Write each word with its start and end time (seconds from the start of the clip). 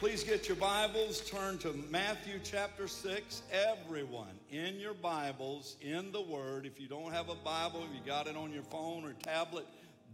Please 0.00 0.24
get 0.24 0.48
your 0.48 0.56
Bibles, 0.56 1.20
turn 1.28 1.58
to 1.58 1.74
Matthew 1.90 2.40
chapter 2.42 2.88
6. 2.88 3.42
Everyone 3.52 4.40
in 4.50 4.80
your 4.80 4.94
Bibles, 4.94 5.76
in 5.82 6.10
the 6.10 6.22
Word. 6.22 6.64
If 6.64 6.80
you 6.80 6.88
don't 6.88 7.12
have 7.12 7.28
a 7.28 7.34
Bible, 7.34 7.86
you 7.92 8.00
got 8.06 8.26
it 8.26 8.34
on 8.34 8.50
your 8.50 8.62
phone 8.62 9.04
or 9.04 9.12
tablet, 9.12 9.66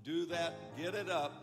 do 0.02 0.26
that, 0.26 0.54
get 0.76 0.96
it 0.96 1.08
up. 1.08 1.40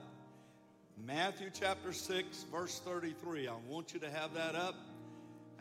Matthew 1.06 1.52
chapter 1.54 1.94
6, 1.94 2.44
verse 2.52 2.80
33. 2.80 3.48
I 3.48 3.54
want 3.70 3.94
you 3.94 4.02
to 4.02 4.10
have 4.10 4.34
that 4.34 4.56
up, 4.56 4.76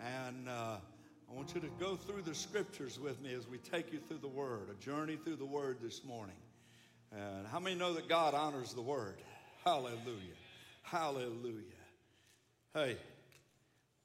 and 0.05 0.49
uh, 0.49 0.79
I 1.31 1.33
want 1.33 1.55
you 1.55 1.61
to 1.61 1.71
go 1.79 1.95
through 1.95 2.23
the 2.23 2.35
scriptures 2.35 2.99
with 2.99 3.23
me 3.23 3.33
as 3.33 3.47
we 3.47 3.59
take 3.59 3.93
you 3.93 4.01
through 4.01 4.19
the 4.19 4.27
Word, 4.27 4.71
a 4.73 4.85
journey 4.85 5.15
through 5.15 5.37
the 5.37 5.47
Word 5.47 5.79
this 5.81 6.03
morning. 6.05 6.35
And 7.13 7.47
how 7.47 7.61
many 7.61 7.77
know 7.77 7.93
that 7.93 8.09
God 8.09 8.35
honors 8.35 8.75
the 8.75 8.83
Word? 8.83 9.19
Hallelujah. 9.65 10.35
Hallelujah. 10.83 11.82
Hey, 12.75 12.97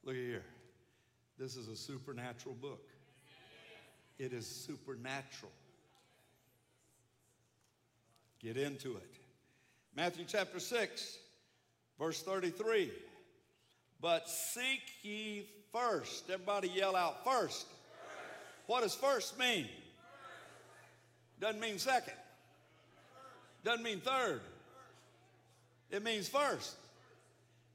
look 0.04 0.14
at 0.14 0.20
here. 0.20 0.44
This 1.38 1.56
is 1.56 1.68
a 1.68 1.76
supernatural 1.76 2.54
book. 2.54 2.86
It 4.18 4.34
is 4.34 4.46
supernatural. 4.46 5.52
Get 8.40 8.58
into 8.58 8.96
it. 8.96 9.14
Matthew 9.96 10.26
chapter 10.28 10.60
6, 10.60 11.16
verse 11.98 12.22
33. 12.22 12.92
But 14.02 14.28
seek 14.28 14.82
ye 15.00 15.48
first. 15.72 16.28
Everybody 16.28 16.68
yell 16.68 16.94
out 16.94 17.24
first. 17.24 17.66
first. 17.66 17.68
What 18.66 18.82
does 18.82 18.94
first 18.94 19.38
mean? 19.38 19.64
First. 19.64 21.40
Doesn't 21.40 21.60
mean 21.60 21.78
second. 21.78 22.12
Doesn't 23.64 23.82
mean 23.82 24.00
third. 24.00 24.42
It 25.90 26.04
means 26.04 26.28
first. 26.28 26.76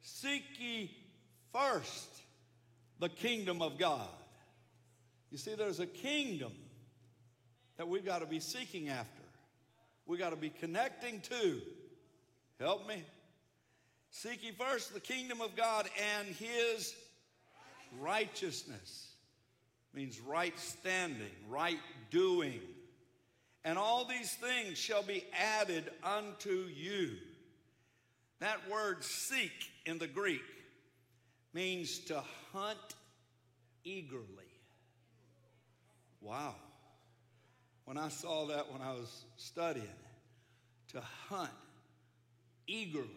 Seek 0.04 0.44
ye 0.60 0.92
first 1.54 2.10
the 3.00 3.10
kingdom 3.10 3.62
of 3.62 3.78
God. 3.80 4.08
You 5.32 5.38
see, 5.38 5.56
there's 5.56 5.80
a 5.80 5.88
kingdom 5.88 6.52
that 7.78 7.88
we've 7.88 8.06
got 8.06 8.20
to 8.20 8.26
be 8.26 8.40
seeking 8.40 8.90
after. 8.90 9.24
We've 10.06 10.20
got 10.20 10.32
to 10.32 10.36
be 10.36 10.50
connecting 10.50 11.22
to. 11.22 11.62
Help 12.60 12.88
me. 12.88 13.02
Seek 14.12 14.44
ye 14.44 14.52
first 14.52 14.94
the 14.94 15.00
kingdom 15.00 15.42
of 15.42 15.56
God 15.56 15.90
and 16.18 16.28
his 16.36 16.94
righteousness. 18.00 19.08
Means 19.94 20.20
right 20.20 20.58
standing, 20.60 21.32
right 21.50 21.80
doing. 22.12 22.60
And 23.64 23.78
all 23.78 24.06
these 24.06 24.34
things 24.34 24.78
shall 24.78 25.04
be 25.04 25.24
added 25.34 25.90
unto 26.04 26.68
you. 26.76 27.12
That 28.40 28.70
word 28.70 29.04
seek 29.04 29.72
in 29.86 29.98
the 29.98 30.08
Greek 30.08 30.42
means 31.54 32.00
to 32.00 32.24
hunt 32.52 32.96
eagerly. 33.84 34.24
Wow. 36.22 36.56
When 37.86 37.98
I 37.98 38.10
saw 38.10 38.48
that 38.48 38.72
when 38.72 38.82
I 38.82 38.92
was 38.92 39.26
studying, 39.38 39.88
to 40.94 41.02
hunt 41.30 41.50
eagerly. 42.68 43.08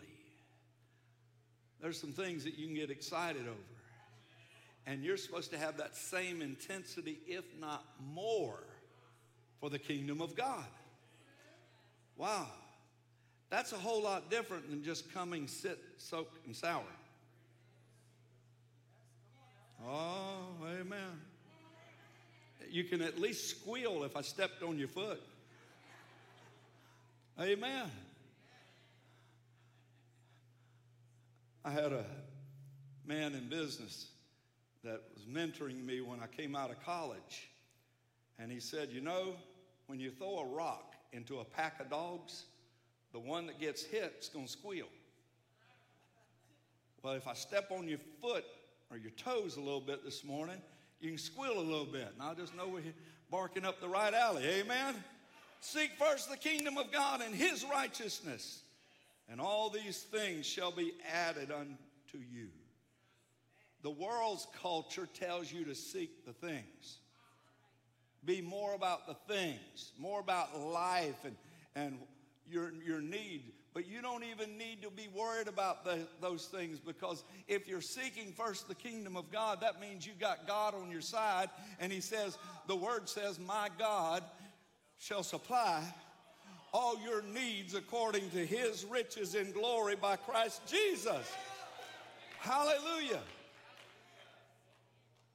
There's 1.80 2.00
some 2.00 2.12
things 2.12 2.44
that 2.44 2.58
you 2.58 2.66
can 2.66 2.74
get 2.74 2.90
excited 2.90 3.42
over. 3.42 3.56
And 4.86 5.02
you're 5.02 5.16
supposed 5.16 5.50
to 5.50 5.58
have 5.58 5.76
that 5.78 5.96
same 5.96 6.42
intensity, 6.42 7.18
if 7.26 7.44
not 7.60 7.84
more, 8.00 8.62
for 9.60 9.68
the 9.68 9.78
kingdom 9.78 10.20
of 10.20 10.36
God. 10.36 10.64
Wow. 12.16 12.46
That's 13.48 13.72
a 13.72 13.76
whole 13.76 14.02
lot 14.02 14.30
different 14.30 14.70
than 14.70 14.82
just 14.82 15.12
coming, 15.12 15.46
sit, 15.46 15.78
soak, 15.98 16.32
and 16.46 16.54
sour. 16.54 16.82
Oh, 19.86 20.48
amen. 20.64 21.20
You 22.68 22.84
can 22.84 23.02
at 23.02 23.20
least 23.20 23.48
squeal 23.48 24.02
if 24.04 24.16
I 24.16 24.22
stepped 24.22 24.62
on 24.62 24.78
your 24.78 24.88
foot. 24.88 25.22
Amen. 27.40 27.90
I 31.64 31.70
had 31.70 31.92
a 31.92 32.04
man 33.06 33.34
in 33.34 33.48
business 33.48 34.08
that 34.82 35.02
was 35.14 35.24
mentoring 35.24 35.84
me 35.84 36.00
when 36.00 36.20
I 36.20 36.26
came 36.26 36.56
out 36.56 36.70
of 36.70 36.82
college. 36.84 37.50
And 38.38 38.50
he 38.50 38.60
said, 38.60 38.90
You 38.90 39.00
know, 39.00 39.34
when 39.86 40.00
you 40.00 40.10
throw 40.10 40.38
a 40.38 40.46
rock 40.46 40.94
into 41.12 41.38
a 41.40 41.44
pack 41.44 41.80
of 41.80 41.90
dogs, 41.90 42.44
the 43.16 43.20
one 43.20 43.46
that 43.46 43.58
gets 43.58 43.82
hit 43.82 44.14
is 44.20 44.28
going 44.28 44.44
to 44.44 44.52
squeal. 44.52 44.88
Well, 47.02 47.14
if 47.14 47.26
I 47.26 47.32
step 47.32 47.70
on 47.70 47.88
your 47.88 48.00
foot 48.20 48.44
or 48.90 48.98
your 48.98 49.12
toes 49.12 49.56
a 49.56 49.60
little 49.60 49.80
bit 49.80 50.04
this 50.04 50.22
morning, 50.22 50.58
you 51.00 51.08
can 51.08 51.16
squeal 51.16 51.58
a 51.58 51.62
little 51.62 51.86
bit. 51.86 52.08
And 52.12 52.20
I'll 52.20 52.34
just 52.34 52.54
know 52.54 52.68
we're 52.68 52.82
barking 53.30 53.64
up 53.64 53.80
the 53.80 53.88
right 53.88 54.12
alley. 54.12 54.44
Amen? 54.44 54.96
Seek 55.62 55.92
first 55.98 56.28
the 56.28 56.36
kingdom 56.36 56.76
of 56.76 56.92
God 56.92 57.22
and 57.22 57.34
his 57.34 57.64
righteousness, 57.64 58.60
and 59.30 59.40
all 59.40 59.70
these 59.70 60.02
things 60.02 60.44
shall 60.44 60.70
be 60.70 60.92
added 61.10 61.50
unto 61.50 62.18
you. 62.30 62.48
The 63.80 63.92
world's 63.92 64.46
culture 64.60 65.08
tells 65.14 65.50
you 65.50 65.64
to 65.64 65.74
seek 65.74 66.26
the 66.26 66.34
things. 66.34 66.98
Be 68.26 68.42
more 68.42 68.74
about 68.74 69.06
the 69.06 69.16
things, 69.32 69.92
more 69.98 70.20
about 70.20 70.60
life 70.60 71.24
and, 71.24 71.36
and 71.74 71.98
your, 72.50 72.72
your 72.84 73.00
need. 73.00 73.52
But 73.74 73.86
you 73.86 74.00
don't 74.00 74.24
even 74.24 74.56
need 74.56 74.80
to 74.82 74.90
be 74.90 75.06
worried 75.14 75.48
about 75.48 75.84
the, 75.84 76.06
those 76.22 76.46
things 76.46 76.78
because 76.78 77.24
if 77.46 77.68
you're 77.68 77.82
seeking 77.82 78.32
first 78.32 78.68
the 78.68 78.74
kingdom 78.74 79.18
of 79.18 79.30
God, 79.30 79.60
that 79.60 79.80
means 79.80 80.06
you 80.06 80.14
got 80.18 80.46
God 80.46 80.74
on 80.74 80.90
your 80.90 81.02
side. 81.02 81.50
And 81.78 81.92
He 81.92 82.00
says, 82.00 82.38
the 82.66 82.76
word 82.76 83.08
says, 83.08 83.38
My 83.38 83.68
God 83.78 84.22
shall 84.98 85.22
supply 85.22 85.82
all 86.72 86.98
your 87.02 87.22
needs 87.22 87.74
according 87.74 88.30
to 88.30 88.46
His 88.46 88.86
riches 88.86 89.34
in 89.34 89.52
glory 89.52 89.94
by 89.94 90.16
Christ 90.16 90.62
Jesus. 90.66 91.30
Hallelujah. 92.38 93.20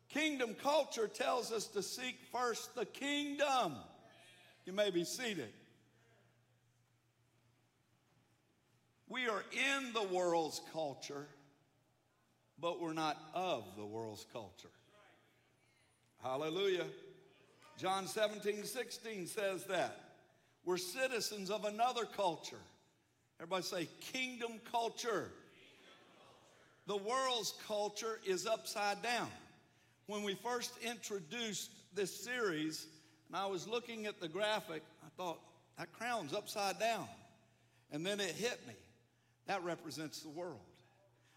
Kingdom 0.10 0.56
culture 0.62 1.08
tells 1.08 1.52
us 1.52 1.68
to 1.68 1.82
seek 1.82 2.18
first 2.32 2.76
the 2.76 2.86
kingdom. 2.86 3.76
You 4.66 4.74
may 4.74 4.90
be 4.90 5.04
seated. 5.04 5.54
We 9.12 9.28
are 9.28 9.44
in 9.52 9.92
the 9.92 10.04
world's 10.04 10.62
culture, 10.72 11.28
but 12.62 12.82
we're 12.82 12.94
not 12.94 13.18
of 13.34 13.66
the 13.76 13.86
world's 13.86 14.26
culture. 14.32 14.70
Hallelujah. 16.24 16.86
John 17.78 18.08
17, 18.08 18.64
16 18.64 19.28
says 19.28 19.66
that. 19.66 20.00
We're 20.64 20.78
citizens 20.78 21.52
of 21.52 21.66
another 21.66 22.06
culture. 22.06 22.62
Everybody 23.38 23.64
say 23.64 23.90
kingdom 24.14 24.54
culture. 24.72 25.30
The 26.88 26.96
world's 26.96 27.54
culture 27.68 28.22
is 28.26 28.48
upside 28.48 29.02
down. 29.02 29.28
When 30.06 30.24
we 30.24 30.36
first 30.36 30.72
introduced 30.82 31.70
this 31.94 32.16
series, 32.16 32.86
and 33.28 33.36
I 33.36 33.48
was 33.48 33.68
looking 33.68 34.06
at 34.06 34.22
the 34.22 34.30
graphic, 34.30 34.84
I 35.04 35.10
thought, 35.18 35.42
that 35.78 35.92
crown's 35.92 36.34
upside 36.34 36.80
down. 36.80 37.10
And 37.92 38.06
then 38.06 38.22
it 38.22 38.36
hit 38.36 38.66
me. 38.66 38.76
That 39.52 39.66
represents 39.66 40.22
the 40.22 40.30
world. 40.30 40.62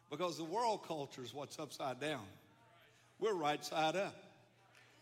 Because 0.09 0.39
the 0.39 0.45
world 0.45 0.87
culture 0.87 1.25
is 1.25 1.35
what's 1.35 1.59
upside 1.59 1.99
down. 1.99 2.23
We're 3.19 3.35
right 3.35 3.63
side 3.65 3.97
up. 3.97 4.15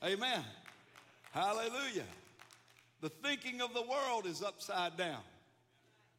Amen. 0.02 0.42
Hallelujah. 1.32 2.06
The 3.02 3.10
thinking 3.10 3.60
of 3.60 3.74
the 3.74 3.82
world 3.82 4.24
is 4.24 4.42
upside 4.42 4.96
down. 4.96 5.20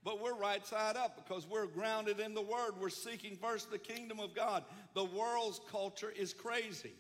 But 0.04 0.22
we're 0.22 0.36
right 0.36 0.64
side 0.68 0.96
up 0.96 1.28
because 1.28 1.48
we're 1.48 1.66
grounded 1.66 2.20
in 2.20 2.36
the 2.36 2.44
Word. 2.44 2.74
We're 2.80 2.90
seeking 2.90 3.38
first 3.38 3.72
the 3.72 3.80
kingdom 3.80 4.19
of 4.19 4.36
God. 4.36 4.63
The 4.94 5.06
world's 5.06 5.62
culture 5.72 6.13
is 6.16 6.31
crazy. 6.31 6.94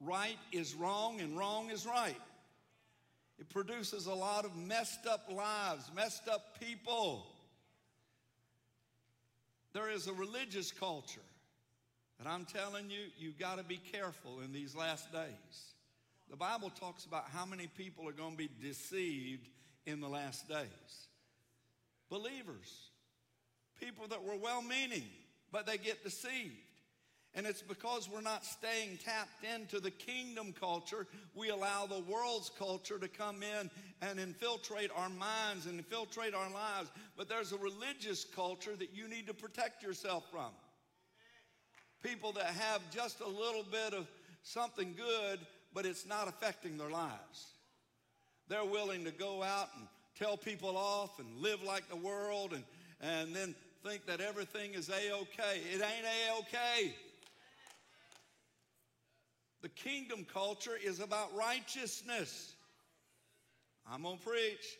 Right 0.00 0.38
is 0.52 0.76
wrong 0.76 1.20
and 1.20 1.36
wrong 1.36 1.70
is 1.70 1.86
right. 1.86 2.22
It 3.40 3.48
produces 3.48 4.06
a 4.06 4.14
lot 4.14 4.44
of 4.44 4.56
messed 4.56 5.08
up 5.08 5.28
lives, 5.28 5.90
messed 5.96 6.28
up 6.28 6.60
people. 6.60 7.33
There 9.74 9.90
is 9.90 10.06
a 10.06 10.12
religious 10.12 10.72
culture 10.72 11.20
And 12.20 12.28
I'm 12.28 12.44
telling 12.44 12.90
you, 12.90 13.00
you've 13.18 13.38
got 13.38 13.58
to 13.58 13.64
be 13.64 13.80
careful 13.92 14.40
in 14.44 14.52
these 14.52 14.74
last 14.74 15.12
days. 15.12 15.74
The 16.30 16.36
Bible 16.36 16.70
talks 16.70 17.04
about 17.04 17.28
how 17.28 17.44
many 17.44 17.66
people 17.66 18.08
are 18.08 18.12
going 18.12 18.32
to 18.32 18.38
be 18.38 18.48
deceived 18.62 19.48
in 19.84 20.00
the 20.00 20.08
last 20.08 20.48
days. 20.48 21.08
Believers, 22.08 22.90
people 23.80 24.06
that 24.08 24.22
were 24.22 24.36
well 24.36 24.62
meaning, 24.62 25.04
but 25.52 25.66
they 25.66 25.76
get 25.76 26.02
deceived. 26.02 26.63
And 27.36 27.46
it's 27.46 27.62
because 27.62 28.08
we're 28.08 28.20
not 28.20 28.44
staying 28.44 28.98
tapped 29.04 29.44
into 29.44 29.80
the 29.80 29.90
kingdom 29.90 30.54
culture, 30.58 31.06
we 31.34 31.48
allow 31.48 31.86
the 31.86 32.00
world's 32.08 32.50
culture 32.56 32.98
to 32.98 33.08
come 33.08 33.42
in 33.42 33.70
and 34.02 34.20
infiltrate 34.20 34.90
our 34.94 35.08
minds 35.08 35.66
and 35.66 35.78
infiltrate 35.78 36.32
our 36.32 36.50
lives. 36.50 36.92
But 37.16 37.28
there's 37.28 37.52
a 37.52 37.58
religious 37.58 38.24
culture 38.24 38.76
that 38.76 38.94
you 38.94 39.08
need 39.08 39.26
to 39.26 39.34
protect 39.34 39.82
yourself 39.82 40.24
from. 40.30 40.50
People 42.02 42.32
that 42.32 42.46
have 42.46 42.82
just 42.92 43.20
a 43.20 43.28
little 43.28 43.64
bit 43.64 43.94
of 43.94 44.06
something 44.44 44.94
good, 44.96 45.40
but 45.72 45.86
it's 45.86 46.06
not 46.06 46.28
affecting 46.28 46.78
their 46.78 46.90
lives. 46.90 47.48
They're 48.48 48.64
willing 48.64 49.04
to 49.06 49.10
go 49.10 49.42
out 49.42 49.70
and 49.76 49.88
tell 50.16 50.36
people 50.36 50.76
off 50.76 51.18
and 51.18 51.26
live 51.40 51.62
like 51.64 51.88
the 51.88 51.96
world 51.96 52.52
and, 52.52 52.62
and 53.00 53.34
then 53.34 53.56
think 53.84 54.06
that 54.06 54.20
everything 54.20 54.74
is 54.74 54.88
A 54.88 55.12
OK. 55.12 55.42
It 55.72 55.82
ain't 55.82 56.04
A 56.04 56.38
OK. 56.38 56.94
The 59.64 59.70
kingdom 59.70 60.26
culture 60.30 60.76
is 60.84 61.00
about 61.00 61.34
righteousness. 61.34 62.52
I'm 63.90 64.02
going 64.02 64.18
to 64.18 64.22
preach. 64.22 64.76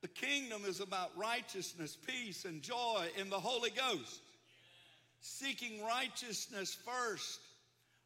The 0.00 0.08
kingdom 0.08 0.62
is 0.66 0.80
about 0.80 1.16
righteousness, 1.16 1.96
peace, 2.08 2.44
and 2.44 2.60
joy 2.60 3.06
in 3.16 3.30
the 3.30 3.38
Holy 3.38 3.70
Ghost. 3.70 4.20
Seeking 5.20 5.84
righteousness 5.84 6.76
first, 6.84 7.38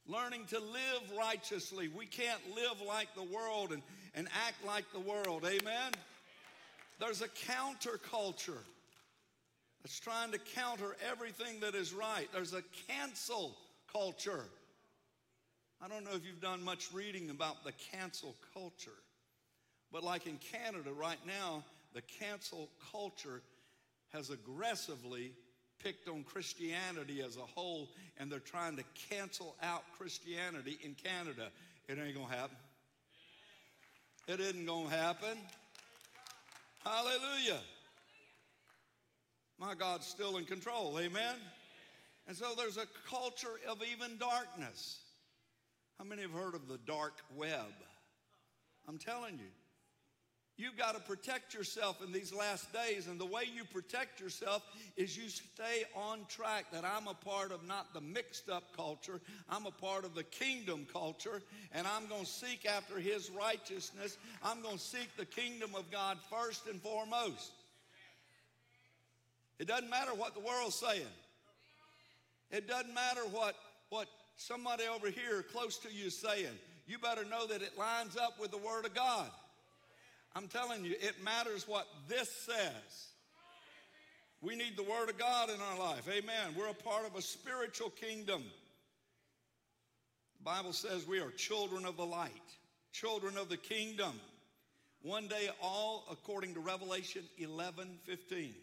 learning 0.06 0.44
to 0.50 0.58
live 0.58 1.19
righteously. 1.19 1.88
We 1.88 2.05
can't 2.05 2.43
live 2.55 2.87
like 2.87 3.08
the 3.14 3.34
world 3.34 3.73
and, 3.73 3.81
and 4.14 4.28
act 4.46 4.62
like 4.62 4.84
the 4.93 5.00
world. 5.00 5.46
Amen? 5.46 5.93
There's 7.00 7.23
a 7.23 7.28
counterculture 7.28 8.61
that's 9.82 9.99
trying 9.99 10.32
to 10.32 10.38
counter 10.55 10.94
everything 11.11 11.61
that 11.61 11.75
is 11.75 11.94
right. 11.94 12.28
There's 12.31 12.52
a 12.52 12.62
cancel 12.87 13.56
culture. 13.90 14.44
I 15.82 15.88
don't 15.88 16.05
know 16.05 16.12
if 16.14 16.25
you've 16.25 16.40
done 16.40 16.64
much 16.64 16.88
reading 16.93 17.31
about 17.31 17.64
the 17.64 17.73
cancel 17.93 18.34
culture, 18.55 18.99
but 19.93 20.02
like 20.02 20.26
in 20.26 20.38
Canada 20.52 20.90
right 20.93 21.19
now, 21.26 21.64
the 21.93 22.02
cancel 22.02 22.70
culture 22.93 23.43
has 24.12 24.31
aggressively 24.31 25.32
picked 25.82 26.08
on 26.08 26.25
Christianity 26.25 27.23
as 27.23 27.37
a 27.37 27.40
whole, 27.40 27.90
and 28.19 28.32
they're 28.32 28.38
trying 28.38 28.76
to 28.76 28.84
cancel 29.11 29.55
out 29.62 29.82
Christianity 29.99 30.78
in 30.82 30.94
Canada. 30.94 31.50
It 31.88 31.99
ain't 31.99 32.14
gonna 32.14 32.34
happen. 32.34 32.56
It 34.26 34.40
isn't 34.40 34.67
gonna 34.67 34.88
happen. 34.88 35.38
Hallelujah. 36.84 37.61
My 39.58 39.75
God's 39.75 40.06
still 40.06 40.38
in 40.38 40.44
control. 40.44 40.99
Amen. 40.99 41.34
And 42.26 42.37
so 42.37 42.55
there's 42.56 42.76
a 42.76 42.87
culture 43.08 43.61
of 43.69 43.78
even 43.93 44.19
darkness. 44.19 45.00
How 45.98 46.04
many 46.04 46.22
have 46.22 46.32
heard 46.32 46.54
of 46.54 46.69
the 46.69 46.78
dark 46.87 47.14
web? 47.34 47.72
I'm 48.88 48.98
telling 48.98 49.38
you. 49.38 49.50
You've 50.58 50.78
got 50.78 50.94
to 50.94 51.00
protect 51.00 51.52
yourself 51.52 52.02
in 52.02 52.12
these 52.12 52.32
last 52.32 52.72
days. 52.72 53.08
And 53.08 53.20
the 53.20 53.26
way 53.26 53.43
you 53.54 53.64
protect 53.64 54.20
yourself 54.20 54.62
is 54.96 55.16
you 55.16 55.28
stay 55.28 55.84
on 55.94 56.20
track 56.28 56.66
that 56.72 56.82
I'm 56.82 57.08
a 57.08 57.14
part 57.14 57.52
of 57.52 57.66
not 57.66 57.93
the 57.93 58.00
mixed 58.00 58.48
up 58.48 58.75
culture, 58.75 59.20
I'm 59.50 59.66
a 59.66 59.70
part 59.70 60.06
of 60.06 60.14
the 60.14 60.22
kingdom 60.22 60.87
culture, 60.90 61.43
and 61.72 61.87
I'm 61.87 62.06
going 62.06 62.25
to 62.25 62.31
seek 62.31 62.64
after 62.64 62.99
his 62.99 63.31
righteousness. 63.31 64.16
I'm 64.42 64.62
going 64.62 64.78
to 64.78 64.82
seek 64.82 65.14
the 65.19 65.26
kingdom 65.26 65.75
of 65.75 65.90
God 65.90 66.16
first 66.31 66.66
and 66.69 66.81
foremost. 66.81 67.52
It 69.58 69.69
doesn't 69.69 69.90
matter 69.90 70.12
what 70.12 70.32
the 70.34 70.40
world's 70.40 70.76
saying. 70.76 71.02
It 72.50 72.66
doesn't 72.66 72.94
matter 72.94 73.22
what, 73.32 73.56
what 73.90 74.08
somebody 74.36 74.84
over 74.84 75.08
here 75.10 75.42
close 75.52 75.78
to 75.78 75.92
you 75.92 76.06
is 76.06 76.16
saying. 76.16 76.54
You 76.86 76.98
better 76.98 77.24
know 77.24 77.46
that 77.48 77.62
it 77.62 77.76
lines 77.76 78.16
up 78.16 78.40
with 78.40 78.52
the 78.52 78.58
Word 78.58 78.86
of 78.86 78.94
God. 78.94 79.28
I'm 80.34 80.48
telling 80.48 80.84
you, 80.84 80.92
it 81.00 81.24
matters 81.24 81.66
what 81.66 81.86
this 82.08 82.30
says. 82.30 83.08
We 84.42 84.54
need 84.54 84.76
the 84.76 84.82
Word 84.82 85.08
of 85.08 85.18
God 85.18 85.50
in 85.50 85.60
our 85.60 85.78
life. 85.78 86.08
Amen. 86.08 86.54
We're 86.56 86.68
a 86.68 86.74
part 86.74 87.06
of 87.06 87.16
a 87.16 87.22
spiritual 87.22 87.90
kingdom. 87.90 88.44
The 90.38 90.44
Bible 90.44 90.72
says 90.72 91.06
we 91.06 91.20
are 91.20 91.30
children 91.30 91.84
of 91.84 91.96
the 91.96 92.04
light, 92.06 92.30
children 92.92 93.36
of 93.36 93.48
the 93.48 93.56
kingdom. 93.56 94.12
One 95.02 95.26
day, 95.26 95.48
all, 95.62 96.04
according 96.10 96.54
to 96.54 96.60
Revelation 96.60 97.22
11 97.38 97.98
15, 98.04 98.54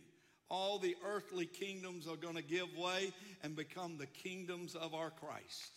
all 0.50 0.78
the 0.78 0.96
earthly 1.06 1.46
kingdoms 1.46 2.08
are 2.08 2.16
going 2.16 2.36
to 2.36 2.44
give 2.44 2.76
way 2.78 3.12
and 3.44 3.56
become 3.56 3.98
the 3.98 4.06
kingdoms 4.06 4.76
of 4.76 4.94
our 4.94 5.10
Christ. 5.10 5.72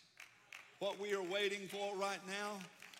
What 0.79 1.01
we 1.01 1.15
are 1.15 1.23
waiting 1.23 1.69
for 1.69 1.97
right 1.97 2.21
now 2.27 2.59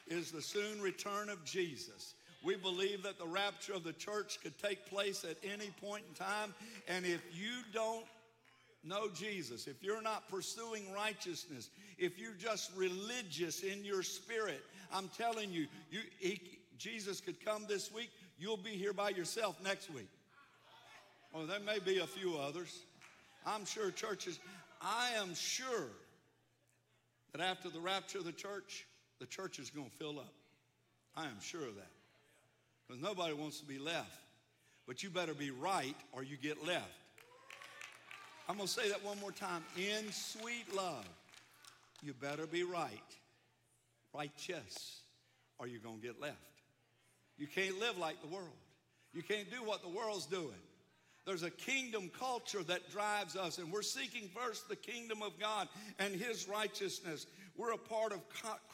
is 0.09 0.31
the 0.31 0.41
soon 0.41 0.81
return 0.81 1.29
of 1.29 1.45
Jesus. 1.45 2.15
We 2.43 2.57
believe 2.57 3.03
that 3.03 3.19
the 3.19 3.27
rapture 3.27 3.75
of 3.75 3.85
the 3.85 3.93
church 3.93 4.39
could 4.43 4.57
take 4.59 4.87
place 4.87 5.25
at 5.25 5.37
any 5.43 5.71
point 5.83 6.05
in 6.09 6.15
time. 6.15 6.55
And 6.89 7.05
if 7.05 7.21
you 7.35 7.51
don't 7.75 8.07
know 8.85 9.09
Jesus, 9.13 9.67
if 9.67 9.83
you're 9.83 10.03
not 10.03 10.29
pursuing 10.29 10.93
righteousness, 10.93 11.71
if 11.99 12.19
you're 12.19 12.35
just 12.39 12.71
religious 12.77 13.63
in 13.63 13.85
your 13.85 14.03
spirit, 14.03 14.63
I'm 14.93 15.09
telling 15.09 15.51
you, 15.51 15.67
you 15.91 16.01
he, 16.19 16.41
Jesus 16.79 17.21
could 17.21 17.45
come 17.45 17.65
this 17.69 17.93
week. 17.93 18.11
You'll 18.39 18.57
be 18.57 18.71
here 18.71 18.93
by 18.93 19.11
yourself 19.11 19.57
next 19.63 19.93
week. 19.93 20.09
Oh, 21.35 21.47
there 21.47 21.61
may 21.61 21.79
be 21.79 21.99
a 21.99 22.07
few 22.07 22.37
others. 22.37 22.83
I'm 23.45 23.65
sure 23.65 23.91
churches, 23.91 24.39
I 24.81 25.11
am 25.17 25.35
sure 25.35 25.89
that 27.33 27.41
after 27.41 27.69
the 27.69 27.81
rapture 27.81 28.19
of 28.19 28.25
the 28.25 28.33
church, 28.33 28.87
the 29.21 29.27
church 29.27 29.59
is 29.59 29.71
going 29.71 29.89
to 29.89 29.97
fill 29.97 30.19
up. 30.19 30.33
I 31.17 31.25
am 31.25 31.41
sure 31.41 31.63
of 31.63 31.77
that 31.77 31.91
because 32.87 33.03
nobody 33.03 33.35
wants 33.35 33.61
to 33.61 33.67
be 33.67 33.79
left. 33.79 34.11
But 34.87 35.03
you 35.03 35.11
better 35.11 35.35
be 35.35 35.51
right 35.51 35.97
or 36.13 36.23
you 36.23 36.37
get 36.37 36.65
left. 36.67 36.85
I'm 38.49 38.57
going 38.57 38.69
to 38.69 38.73
say 38.73 38.89
that 38.91 39.05
one 39.05 39.19
more 39.21 39.33
time. 39.33 39.65
In 39.77 40.13
sweet 40.13 40.73
love, 40.75 41.05
you 42.03 42.13
better 42.13 42.47
be 42.47 42.63
right, 42.63 42.91
righteous, 44.15 45.01
or 45.59 45.67
you're 45.67 45.81
going 45.81 46.01
to 46.01 46.07
get 46.07 46.21
left. 46.21 46.37
You 47.39 47.49
can't 47.49 47.81
live 47.81 47.99
like 47.99 48.21
the 48.23 48.29
world. 48.29 48.55
You 49.13 49.23
can't 49.23 49.51
do 49.51 49.65
what 49.65 49.83
the 49.83 49.89
world's 49.89 50.27
doing. 50.27 50.63
There's 51.27 51.43
a 51.43 51.51
kingdom 51.51 52.11
culture 52.19 52.63
that 52.63 52.91
drives 52.91 53.35
us, 53.35 53.59
and 53.59 53.73
we're 53.73 53.83
seeking 53.83 54.29
first 54.29 54.69
the 54.69 54.77
kingdom 54.77 55.23
of 55.23 55.39
God 55.41 55.69
and 55.99 56.15
His 56.15 56.49
righteousness. 56.49 57.27
We're 57.57 57.73
a 57.73 57.79
part 57.79 58.13
of 58.13 58.21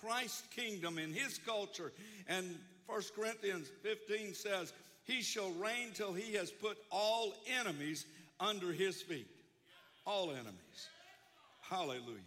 Christ's 0.00 0.42
kingdom 0.54 0.98
and 0.98 1.14
His 1.14 1.38
culture. 1.38 1.92
And 2.28 2.58
1 2.86 3.00
Corinthians 3.16 3.68
15 3.82 4.34
says, 4.34 4.72
He 5.04 5.22
shall 5.22 5.50
reign 5.52 5.88
till 5.94 6.12
he 6.12 6.34
has 6.34 6.50
put 6.50 6.76
all 6.90 7.34
enemies 7.58 8.04
under 8.38 8.72
his 8.72 9.00
feet. 9.00 9.28
All 10.06 10.30
enemies. 10.30 10.88
Hallelujah. 11.62 12.18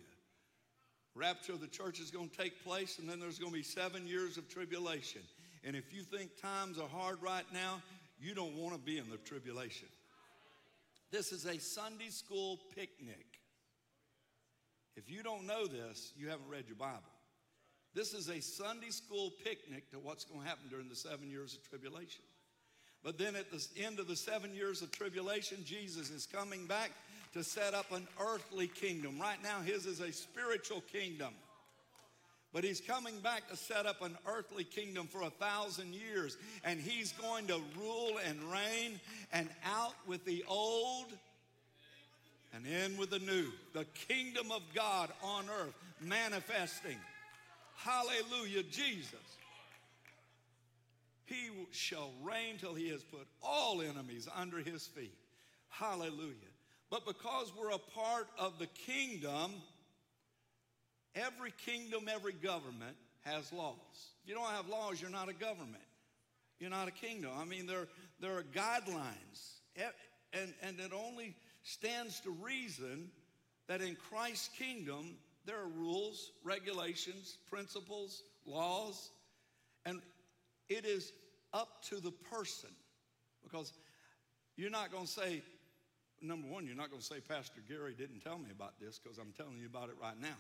Rapture 1.14 1.54
of 1.54 1.62
the 1.62 1.68
church 1.68 2.00
is 2.00 2.10
going 2.10 2.30
to 2.30 2.38
take 2.38 2.64
place, 2.64 3.00
and 3.00 3.08
then 3.08 3.20
there's 3.20 3.38
going 3.38 3.52
to 3.52 3.58
be 3.58 3.64
seven 3.64 4.08
years 4.08 4.38
of 4.38 4.50
tribulation. 4.50 5.22
And 5.64 5.76
if 5.76 5.94
you 5.94 6.02
think 6.02 6.42
times 6.42 6.80
are 6.80 6.88
hard 6.88 7.22
right 7.22 7.46
now, 7.54 7.82
you 8.20 8.34
don't 8.34 8.56
want 8.56 8.74
to 8.74 8.80
be 8.80 8.98
in 8.98 9.10
the 9.10 9.18
tribulation. 9.18 9.88
This 11.12 11.32
is 11.32 11.46
a 11.46 11.60
Sunday 11.60 12.10
school 12.10 12.60
picnic. 12.76 13.26
If 14.96 15.10
you 15.10 15.24
don't 15.24 15.46
know 15.46 15.68
this, 15.68 16.14
you 16.18 16.30
haven't 16.30 16.50
read 16.50 16.66
your 16.68 16.78
Bible. 16.78 17.02
This 17.94 18.14
is 18.14 18.30
a 18.30 18.42
Sunday 18.42 18.90
school 18.90 19.32
picnic 19.44 19.90
to 19.92 20.00
what's 20.00 20.26
going 20.26 20.42
to 20.42 20.48
happen 20.48 20.68
during 20.70 20.90
the 20.90 20.96
seven 20.96 21.30
years 21.30 21.54
of 21.54 21.68
tribulation. 21.70 22.24
But 23.04 23.18
then 23.18 23.36
at 23.36 23.52
the 23.52 23.64
end 23.78 24.00
of 24.00 24.08
the 24.08 24.16
seven 24.16 24.54
years 24.54 24.82
of 24.82 24.92
tribulation, 24.92 25.60
Jesus 25.64 26.10
is 26.10 26.26
coming 26.26 26.66
back 26.66 26.92
to 27.34 27.44
set 27.44 27.74
up 27.74 27.92
an 27.92 28.08
earthly 28.20 28.68
kingdom. 28.68 29.20
Right 29.20 29.42
now, 29.44 29.62
his 29.62 29.86
is 29.86 30.00
a 30.00 30.12
spiritual 30.12 30.82
kingdom. 30.92 31.34
But 32.56 32.64
he's 32.64 32.80
coming 32.80 33.20
back 33.20 33.50
to 33.50 33.58
set 33.58 33.86
up 33.86 34.02
an 34.02 34.18
earthly 34.26 34.64
kingdom 34.64 35.08
for 35.08 35.24
a 35.24 35.30
thousand 35.30 35.94
years. 35.94 36.38
And 36.64 36.80
he's 36.80 37.12
going 37.12 37.48
to 37.48 37.60
rule 37.78 38.18
and 38.26 38.42
reign 38.50 39.02
and 39.34 39.50
out 39.66 39.94
with 40.08 40.24
the 40.24 40.46
old 40.48 41.08
and 42.54 42.66
in 42.66 42.96
with 42.96 43.10
the 43.10 43.20
new. 43.20 43.48
The 43.74 43.84
kingdom 44.08 44.54
of 44.54 44.62
God 44.74 45.10
on 45.22 45.48
earth 45.50 45.74
manifesting. 46.00 46.96
Hallelujah, 47.76 48.64
Jesus. 48.72 49.20
He 51.26 51.50
shall 51.72 52.12
reign 52.24 52.56
till 52.58 52.74
he 52.74 52.88
has 52.88 53.04
put 53.04 53.28
all 53.44 53.82
enemies 53.82 54.30
under 54.34 54.60
his 54.60 54.88
feet. 54.88 55.18
Hallelujah. 55.68 56.54
But 56.90 57.06
because 57.06 57.52
we're 57.60 57.72
a 57.72 57.80
part 57.80 58.30
of 58.40 58.60
the 58.60 58.68
kingdom, 58.68 59.56
every 61.16 61.54
kingdom, 61.66 62.06
every 62.14 62.34
government 62.34 62.96
has 63.24 63.52
laws. 63.52 63.76
If 64.24 64.30
you 64.30 64.36
don't 64.36 64.50
have 64.50 64.68
laws, 64.68 65.02
you're 65.02 65.10
not 65.10 65.30
a 65.30 65.34
government. 65.34 65.84
You're 66.60 66.70
not 66.70 66.88
a 66.88 66.92
kingdom. 66.92 67.32
I 67.38 67.46
mean, 67.46 67.68
there, 67.68 67.88
there 68.20 68.38
are 68.38 68.44
guidelines. 68.44 69.60
And, 70.34 70.54
and 70.62 70.80
it 70.80 70.92
only 70.94 71.36
stands 71.64 72.20
to 72.22 72.32
reason 72.32 73.10
that 73.68 73.82
in 73.82 73.96
Christ's 74.10 74.50
kingdom, 74.58 75.16
there 75.46 75.60
are 75.60 75.68
rules, 75.68 76.32
regulations, 76.44 77.38
principles, 77.50 78.24
laws, 78.46 79.10
and 79.86 80.02
it 80.70 80.86
is 80.86 81.12
up 81.54 81.84
to 81.90 81.96
the 82.00 82.12
person 82.12 82.70
because 83.44 83.72
you're 84.56 84.72
not 84.72 84.92
going 84.92 85.06
to 85.06 85.12
say, 85.12 85.42
Number 86.22 86.48
one, 86.48 86.66
you're 86.66 86.76
not 86.76 86.90
going 86.90 87.02
to 87.02 87.06
say, 87.06 87.20
Pastor 87.20 87.62
Gary 87.68 87.94
didn't 87.94 88.22
tell 88.22 88.38
me 88.38 88.50
about 88.50 88.80
this 88.80 89.00
because 89.00 89.18
I'm 89.18 89.34
telling 89.38 89.58
you 89.60 89.68
about 89.68 89.90
it 89.90 89.96
right 90.02 90.20
now. 90.20 90.38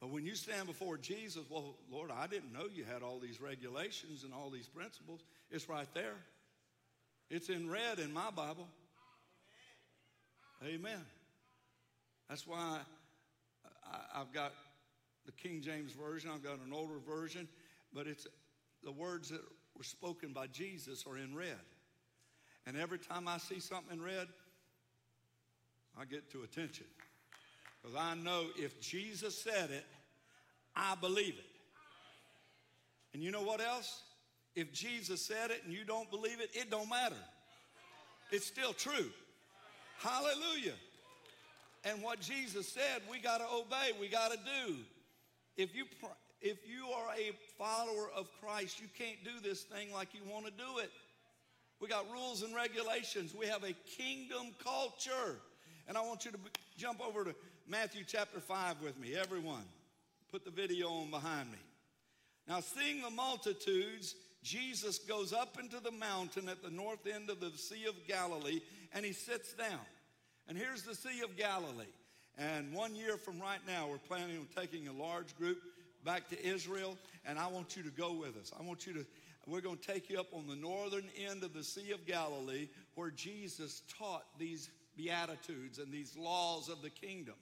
But 0.00 0.10
when 0.10 0.24
you 0.24 0.36
stand 0.36 0.66
before 0.66 0.96
Jesus, 0.96 1.42
well, 1.50 1.74
Lord, 1.90 2.10
I 2.10 2.26
didn't 2.28 2.52
know 2.52 2.66
you 2.72 2.84
had 2.84 3.02
all 3.02 3.18
these 3.18 3.40
regulations 3.40 4.22
and 4.22 4.32
all 4.32 4.48
these 4.48 4.68
principles. 4.68 5.24
It's 5.50 5.68
right 5.68 5.88
there. 5.92 6.14
It's 7.30 7.48
in 7.48 7.68
red 7.68 7.98
in 7.98 8.12
my 8.12 8.30
Bible. 8.30 8.68
Amen. 10.64 11.04
That's 12.28 12.46
why 12.46 12.78
I, 14.14 14.18
have 14.18 14.32
got 14.32 14.52
the 15.26 15.32
King 15.32 15.60
James 15.62 15.92
Version, 15.92 16.30
I've 16.32 16.42
got 16.42 16.58
an 16.64 16.72
older 16.72 16.98
version, 17.06 17.48
but 17.92 18.06
it's 18.06 18.26
the 18.82 18.92
words 18.92 19.30
that 19.30 19.40
were 19.76 19.84
spoken 19.84 20.32
by 20.32 20.46
Jesus 20.46 21.04
are 21.06 21.18
in 21.18 21.34
red. 21.34 21.58
And 22.66 22.76
every 22.76 22.98
time 22.98 23.28
I 23.28 23.38
see 23.38 23.60
something 23.60 23.98
in 23.98 24.02
red, 24.02 24.28
I 25.98 26.04
get 26.04 26.30
to 26.32 26.42
attention. 26.42 26.86
Because 27.82 27.96
I 27.96 28.14
know 28.14 28.46
if 28.56 28.80
Jesus 28.80 29.36
said 29.36 29.70
it, 29.70 29.84
I 30.74 30.94
believe 31.00 31.34
it. 31.34 31.44
And 33.14 33.22
you 33.22 33.30
know 33.30 33.42
what 33.42 33.60
else? 33.60 34.02
If 34.54 34.72
Jesus 34.72 35.24
said 35.24 35.50
it 35.50 35.62
and 35.64 35.72
you 35.72 35.84
don't 35.84 36.10
believe 36.10 36.40
it, 36.40 36.50
it 36.52 36.70
don't 36.70 36.88
matter. 36.88 37.16
It's 38.30 38.46
still 38.46 38.72
true. 38.72 39.10
Hallelujah. 39.98 40.74
And 41.84 42.02
what 42.02 42.20
Jesus 42.20 42.68
said, 42.68 43.02
we 43.10 43.18
got 43.18 43.38
to 43.38 43.44
obey, 43.44 43.92
we 44.00 44.08
got 44.08 44.32
to 44.32 44.38
do. 44.38 44.76
If 45.56 45.74
you 45.74 45.84
if 46.40 46.58
you 46.68 46.86
are 46.94 47.08
a 47.18 47.32
follower 47.58 48.10
of 48.14 48.28
Christ, 48.40 48.80
you 48.80 48.86
can't 48.96 49.22
do 49.24 49.40
this 49.42 49.62
thing 49.62 49.92
like 49.92 50.14
you 50.14 50.20
want 50.30 50.46
to 50.46 50.52
do 50.52 50.78
it. 50.78 50.90
We 51.80 51.88
got 51.88 52.10
rules 52.12 52.42
and 52.42 52.54
regulations. 52.54 53.34
We 53.34 53.46
have 53.46 53.64
a 53.64 53.72
kingdom 53.96 54.54
culture. 54.62 55.40
And 55.88 55.96
I 55.96 56.02
want 56.02 56.24
you 56.24 56.30
to 56.32 56.38
jump 56.76 57.00
over 57.04 57.24
to 57.24 57.34
Matthew 57.70 58.02
chapter 58.06 58.40
5 58.40 58.80
with 58.80 58.98
me, 58.98 59.14
everyone. 59.14 59.64
Put 60.32 60.46
the 60.46 60.50
video 60.50 60.88
on 60.88 61.10
behind 61.10 61.52
me. 61.52 61.58
Now, 62.48 62.60
seeing 62.60 63.02
the 63.02 63.10
multitudes, 63.10 64.14
Jesus 64.42 64.98
goes 65.00 65.34
up 65.34 65.58
into 65.60 65.78
the 65.78 65.90
mountain 65.90 66.48
at 66.48 66.62
the 66.62 66.70
north 66.70 67.06
end 67.06 67.28
of 67.28 67.40
the 67.40 67.50
Sea 67.50 67.84
of 67.86 67.94
Galilee 68.06 68.62
and 68.94 69.04
he 69.04 69.12
sits 69.12 69.52
down. 69.52 69.84
And 70.48 70.56
here's 70.56 70.84
the 70.84 70.94
Sea 70.94 71.20
of 71.20 71.36
Galilee. 71.36 71.92
And 72.38 72.72
one 72.72 72.94
year 72.94 73.18
from 73.18 73.38
right 73.38 73.60
now, 73.66 73.86
we're 73.90 73.98
planning 73.98 74.38
on 74.38 74.46
taking 74.56 74.88
a 74.88 74.92
large 74.92 75.36
group 75.36 75.58
back 76.06 76.30
to 76.30 76.42
Israel, 76.42 76.96
and 77.26 77.38
I 77.38 77.48
want 77.48 77.76
you 77.76 77.82
to 77.82 77.90
go 77.90 78.14
with 78.14 78.38
us. 78.38 78.50
I 78.58 78.62
want 78.62 78.86
you 78.86 78.94
to, 78.94 79.06
we're 79.46 79.60
going 79.60 79.76
to 79.76 79.86
take 79.86 80.08
you 80.08 80.18
up 80.18 80.32
on 80.32 80.46
the 80.46 80.56
northern 80.56 81.10
end 81.28 81.44
of 81.44 81.52
the 81.52 81.64
Sea 81.64 81.90
of 81.90 82.06
Galilee 82.06 82.68
where 82.94 83.10
Jesus 83.10 83.82
taught 83.98 84.24
these 84.38 84.70
Beatitudes 84.96 85.78
and 85.78 85.92
these 85.92 86.16
laws 86.16 86.70
of 86.70 86.80
the 86.80 86.88
kingdom. 86.88 87.34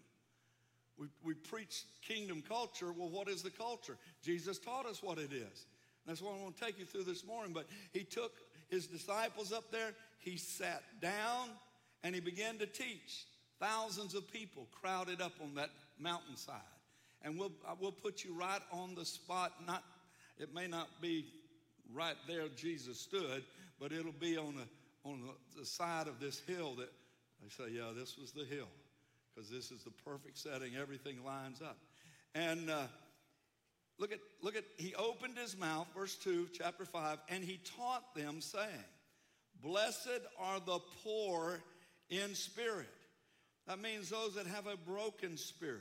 We, 0.98 1.08
we 1.22 1.34
preach 1.34 1.84
kingdom 2.06 2.42
culture. 2.46 2.92
Well, 2.92 3.08
what 3.08 3.28
is 3.28 3.42
the 3.42 3.50
culture? 3.50 3.96
Jesus 4.22 4.58
taught 4.58 4.86
us 4.86 5.02
what 5.02 5.18
it 5.18 5.32
is. 5.32 5.66
That's 6.06 6.22
what 6.22 6.34
I 6.34 6.42
want 6.42 6.56
to 6.56 6.64
take 6.64 6.78
you 6.78 6.84
through 6.84 7.04
this 7.04 7.26
morning. 7.26 7.52
But 7.52 7.66
he 7.92 8.04
took 8.04 8.32
his 8.68 8.86
disciples 8.86 9.52
up 9.52 9.70
there, 9.70 9.92
he 10.18 10.36
sat 10.36 10.82
down, 11.00 11.50
and 12.02 12.14
he 12.14 12.20
began 12.20 12.58
to 12.58 12.66
teach. 12.66 13.26
Thousands 13.60 14.14
of 14.14 14.30
people 14.30 14.68
crowded 14.72 15.20
up 15.20 15.32
on 15.42 15.54
that 15.54 15.70
mountainside. 15.98 16.60
And 17.22 17.38
we'll, 17.38 17.52
we'll 17.80 17.92
put 17.92 18.24
you 18.24 18.34
right 18.34 18.60
on 18.70 18.94
the 18.94 19.04
spot. 19.04 19.52
Not, 19.66 19.82
it 20.38 20.54
may 20.54 20.66
not 20.66 20.88
be 21.00 21.26
right 21.92 22.16
there 22.28 22.48
Jesus 22.56 23.00
stood, 23.00 23.44
but 23.80 23.92
it'll 23.92 24.12
be 24.12 24.36
on, 24.36 24.54
a, 24.58 25.08
on 25.08 25.22
the 25.58 25.64
side 25.64 26.06
of 26.06 26.20
this 26.20 26.40
hill 26.40 26.74
that 26.76 26.90
they 27.42 27.48
say, 27.48 27.72
yeah, 27.72 27.90
this 27.96 28.16
was 28.18 28.32
the 28.32 28.44
hill 28.44 28.68
because 29.36 29.50
this 29.50 29.70
is 29.70 29.82
the 29.84 29.90
perfect 30.04 30.38
setting. 30.38 30.76
Everything 30.80 31.24
lines 31.24 31.60
up. 31.60 31.76
And 32.34 32.70
uh, 32.70 32.86
look 33.98 34.12
at, 34.12 34.18
look 34.42 34.56
at, 34.56 34.64
he 34.76 34.94
opened 34.94 35.36
his 35.36 35.56
mouth, 35.56 35.86
verse 35.94 36.16
2, 36.16 36.48
chapter 36.52 36.84
5, 36.84 37.18
and 37.28 37.44
he 37.44 37.60
taught 37.76 38.14
them, 38.14 38.40
saying, 38.40 38.68
Blessed 39.62 40.20
are 40.38 40.60
the 40.60 40.78
poor 41.02 41.60
in 42.08 42.34
spirit. 42.34 42.86
That 43.66 43.80
means 43.80 44.10
those 44.10 44.34
that 44.34 44.46
have 44.46 44.66
a 44.66 44.76
broken 44.76 45.36
spirit. 45.36 45.80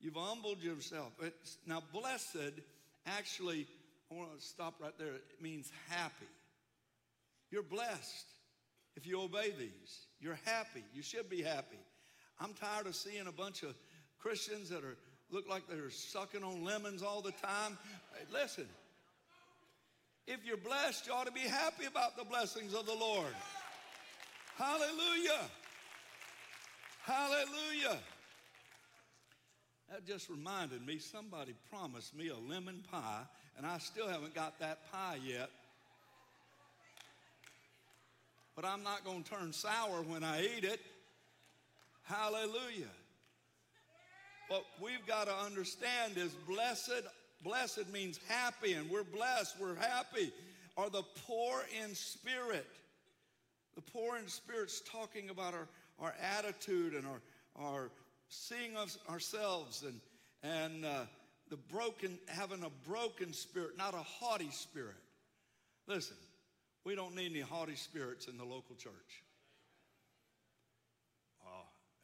You've 0.00 0.14
humbled 0.14 0.62
yourself. 0.62 1.12
It's, 1.20 1.58
now, 1.66 1.82
blessed 1.92 2.60
actually, 3.06 3.66
I 4.10 4.14
want 4.14 4.36
to 4.36 4.44
stop 4.44 4.74
right 4.80 4.96
there. 4.98 5.08
It 5.08 5.24
means 5.40 5.70
happy. 5.88 6.26
You're 7.50 7.62
blessed 7.62 8.26
if 8.96 9.06
you 9.06 9.20
obey 9.20 9.52
these. 9.58 10.06
You're 10.20 10.38
happy. 10.44 10.82
You 10.92 11.02
should 11.02 11.28
be 11.28 11.42
happy. 11.42 11.78
I'm 12.40 12.54
tired 12.54 12.86
of 12.86 12.94
seeing 12.94 13.26
a 13.26 13.32
bunch 13.32 13.62
of 13.62 13.74
Christians 14.18 14.68
that 14.70 14.84
are 14.84 14.96
look 15.30 15.48
like 15.48 15.66
they're 15.68 15.90
sucking 15.90 16.42
on 16.42 16.64
lemons 16.64 17.02
all 17.02 17.20
the 17.20 17.32
time. 17.32 17.76
Hey, 18.12 18.24
listen, 18.32 18.66
if 20.26 20.44
you're 20.44 20.56
blessed, 20.56 21.06
you 21.06 21.12
ought 21.12 21.26
to 21.26 21.32
be 21.32 21.40
happy 21.40 21.84
about 21.86 22.16
the 22.16 22.24
blessings 22.24 22.74
of 22.74 22.86
the 22.86 22.94
Lord. 22.94 23.34
Hallelujah. 24.56 25.40
Hallelujah. 27.02 27.98
That 29.90 30.06
just 30.06 30.30
reminded 30.30 30.86
me 30.86 30.98
somebody 30.98 31.54
promised 31.70 32.16
me 32.16 32.28
a 32.28 32.36
lemon 32.36 32.82
pie, 32.90 33.22
and 33.56 33.66
I 33.66 33.78
still 33.78 34.08
haven't 34.08 34.34
got 34.34 34.58
that 34.60 34.90
pie 34.90 35.18
yet. 35.24 35.50
But 38.56 38.64
I'm 38.64 38.82
not 38.82 39.04
going 39.04 39.24
to 39.24 39.30
turn 39.30 39.52
sour 39.52 40.02
when 40.02 40.24
I 40.24 40.42
eat 40.42 40.64
it. 40.64 40.80
Hallelujah. 42.04 42.92
What 44.48 44.64
we've 44.82 45.06
got 45.06 45.26
to 45.26 45.34
understand 45.34 46.16
is 46.16 46.34
blessed, 46.46 47.02
blessed 47.42 47.90
means 47.92 48.20
happy, 48.28 48.74
and 48.74 48.90
we're 48.90 49.04
blessed, 49.04 49.56
we're 49.58 49.74
happy, 49.74 50.30
are 50.76 50.90
the 50.90 51.02
poor 51.26 51.62
in 51.82 51.94
spirit. 51.94 52.66
The 53.74 53.80
poor 53.80 54.18
in 54.18 54.28
spirit's 54.28 54.82
talking 54.82 55.30
about 55.30 55.54
our, 55.54 55.66
our 55.98 56.14
attitude 56.20 56.92
and 56.92 57.06
our, 57.06 57.20
our 57.58 57.90
seeing 58.28 58.76
of 58.76 58.94
ourselves 59.08 59.82
and, 59.82 60.00
and 60.42 60.84
uh, 60.84 61.04
the 61.48 61.56
broken, 61.56 62.18
having 62.26 62.64
a 62.64 62.88
broken 62.88 63.32
spirit, 63.32 63.78
not 63.78 63.94
a 63.94 63.98
haughty 63.98 64.50
spirit. 64.50 64.96
Listen, 65.86 66.16
we 66.84 66.94
don't 66.94 67.14
need 67.14 67.30
any 67.30 67.40
haughty 67.40 67.76
spirits 67.76 68.28
in 68.28 68.36
the 68.36 68.44
local 68.44 68.76
church. 68.76 69.24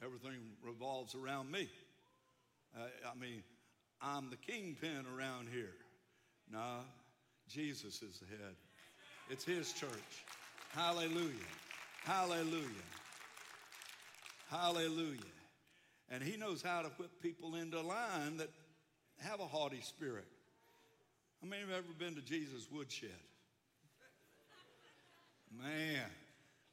Everything 0.02 0.38
revolves 0.64 1.14
around 1.14 1.50
me. 1.50 1.68
Uh, 2.76 2.86
I 3.10 3.18
mean, 3.18 3.42
I'm 4.00 4.30
the 4.30 4.36
kingpin 4.36 5.04
around 5.16 5.48
here. 5.52 5.74
No, 6.50 6.78
Jesus 7.48 8.02
is 8.02 8.18
the 8.18 8.26
head. 8.26 8.54
It's 9.28 9.44
his 9.44 9.72
church. 9.72 9.90
Hallelujah. 10.70 11.32
Hallelujah. 12.04 12.64
Hallelujah. 14.50 15.18
And 16.10 16.22
he 16.22 16.36
knows 16.36 16.62
how 16.62 16.82
to 16.82 16.88
whip 16.96 17.10
people 17.22 17.54
into 17.54 17.80
line 17.80 18.38
that 18.38 18.48
have 19.18 19.40
a 19.40 19.46
haughty 19.46 19.80
spirit. 19.82 20.26
How 21.42 21.48
many 21.48 21.62
of 21.62 21.68
have 21.68 21.78
ever 21.78 21.92
been 21.98 22.14
to 22.16 22.22
Jesus' 22.22 22.66
woodshed? 22.70 23.10
Man, 25.56 26.04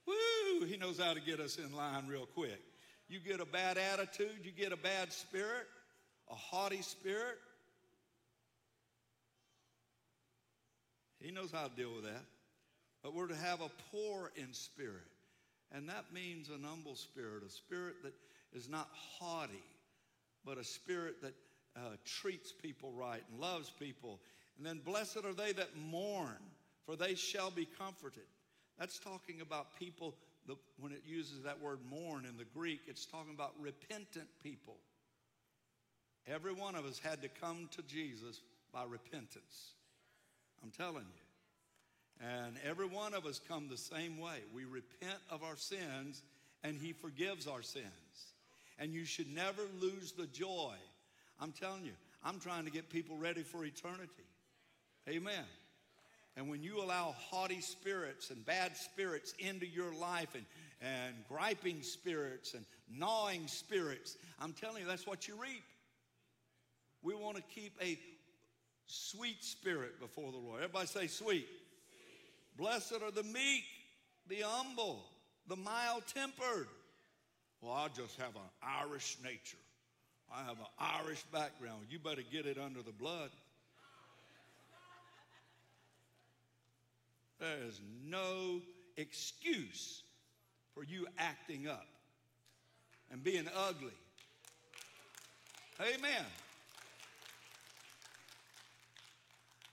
woo, 0.05 0.65
he 0.65 0.77
knows 0.77 1.00
how 1.00 1.13
to 1.13 1.19
get 1.19 1.39
us 1.39 1.57
in 1.57 1.75
line 1.75 2.07
real 2.07 2.25
quick. 2.25 2.62
You 3.09 3.19
get 3.19 3.39
a 3.39 3.45
bad 3.45 3.77
attitude, 3.77 4.39
you 4.43 4.51
get 4.51 4.73
a 4.73 4.77
bad 4.77 5.13
spirit, 5.13 5.67
a 6.29 6.35
haughty 6.35 6.81
spirit. 6.81 7.37
He 11.19 11.31
knows 11.31 11.51
how 11.51 11.67
to 11.67 11.75
deal 11.75 11.93
with 11.95 12.03
that. 12.03 12.23
But 13.03 13.13
we're 13.13 13.27
to 13.27 13.35
have 13.35 13.61
a 13.61 13.71
poor 13.91 14.31
in 14.35 14.53
spirit. 14.53 15.07
And 15.71 15.87
that 15.89 16.05
means 16.13 16.49
an 16.49 16.63
humble 16.63 16.95
spirit, 16.95 17.43
a 17.45 17.49
spirit 17.49 17.95
that 18.03 18.13
is 18.53 18.69
not 18.69 18.89
haughty, 18.93 19.63
but 20.45 20.57
a 20.57 20.63
spirit 20.63 21.21
that 21.21 21.33
uh, 21.75 21.95
treats 22.05 22.51
people 22.51 22.91
right 22.93 23.23
and 23.31 23.39
loves 23.39 23.71
people. 23.79 24.19
And 24.57 24.65
then, 24.65 24.81
blessed 24.83 25.23
are 25.25 25.33
they 25.33 25.51
that 25.53 25.77
mourn, 25.77 26.37
for 26.85 26.95
they 26.95 27.15
shall 27.15 27.51
be 27.51 27.67
comforted. 27.77 28.23
That's 28.79 28.99
talking 28.99 29.41
about 29.41 29.77
people 29.77 30.15
the, 30.47 30.55
when 30.79 30.91
it 30.91 31.03
uses 31.05 31.43
that 31.43 31.61
word 31.61 31.79
mourn 31.89 32.25
in 32.25 32.37
the 32.37 32.45
Greek, 32.45 32.81
it's 32.87 33.05
talking 33.05 33.33
about 33.33 33.53
repentant 33.59 34.27
people. 34.41 34.77
Every 36.27 36.53
one 36.53 36.75
of 36.75 36.85
us 36.85 36.99
had 36.99 37.21
to 37.21 37.29
come 37.29 37.69
to 37.75 37.81
Jesus 37.83 38.41
by 38.73 38.83
repentance. 38.83 39.73
I'm 40.63 40.71
telling 40.71 41.05
you. 41.05 42.27
And 42.27 42.55
every 42.65 42.87
one 42.87 43.13
of 43.13 43.25
us 43.25 43.39
come 43.47 43.67
the 43.69 43.77
same 43.77 44.19
way. 44.19 44.39
We 44.53 44.65
repent 44.65 45.19
of 45.29 45.43
our 45.43 45.55
sins 45.55 46.23
and 46.63 46.77
he 46.81 46.91
forgives 46.91 47.47
our 47.47 47.61
sins. 47.61 47.85
And 48.79 48.93
you 48.93 49.05
should 49.05 49.33
never 49.33 49.61
lose 49.79 50.11
the 50.11 50.27
joy. 50.27 50.73
I'm 51.39 51.51
telling 51.51 51.85
you, 51.85 51.93
I'm 52.23 52.39
trying 52.39 52.65
to 52.65 52.71
get 52.71 52.89
people 52.89 53.15
ready 53.17 53.43
for 53.43 53.63
eternity. 53.63 54.25
Amen. 55.07 55.45
And 56.38 56.48
when 56.48 56.62
you 56.62 56.82
allow 56.82 57.15
haughty 57.17 57.62
spirits 57.62 58.29
and 58.29 58.46
bad 58.46 58.77
spirits 58.77 59.34
into 59.39 59.65
your 59.65 59.91
life 60.00 60.36
and, 60.36 60.46
and 60.82 61.15
griping 61.27 61.82
spirits 61.82 62.53
and 62.53 62.63
gnawing 62.89 63.48
spirits. 63.48 64.17
I'm 64.39 64.53
telling 64.53 64.84
you, 64.84 64.88
that's 64.88 65.08
what 65.08 65.27
you 65.27 65.34
reap. 65.41 65.63
We 67.01 67.15
want 67.15 67.38
to 67.38 67.44
keep 67.53 67.74
a 67.82 67.98
sweet 68.86 69.44
spirit 69.44 70.00
before 70.00 70.32
the 70.32 70.38
Lord. 70.38 70.62
Everybody 70.63 70.88
say 70.88 71.08
sweet. 71.08 71.10
sweet. 71.10 71.48
Blessed 72.58 73.01
are 73.01 73.12
the 73.12 73.24
meek, 73.24 73.63
the 74.27 74.41
humble, 74.44 75.03
the 75.48 75.56
mild 75.56 76.03
tempered. 76.13 76.67
Well, 77.62 77.74
I 77.74 77.88
just 77.88 78.15
have 78.17 78.36
an 78.36 78.50
Irish 78.62 79.17
nature. 79.24 79.58
I 80.32 80.44
have 80.44 80.60
an 80.60 80.67
Irish 80.79 81.24
background. 81.34 81.88
You 81.89 82.00
better 82.00 82.22
get 82.32 82.46
it 82.46 82.58
under 82.58 82.82
the 82.82 82.91
blood. 82.91 83.32
There 87.39 87.58
is 87.67 87.79
no 88.06 88.62
excuse 88.98 90.03
for 90.74 90.84
you 90.84 91.08
acting 91.17 91.67
up 91.67 91.88
and 93.12 93.24
being 93.24 93.48
ugly. 93.56 93.94
Amen. 95.79 96.25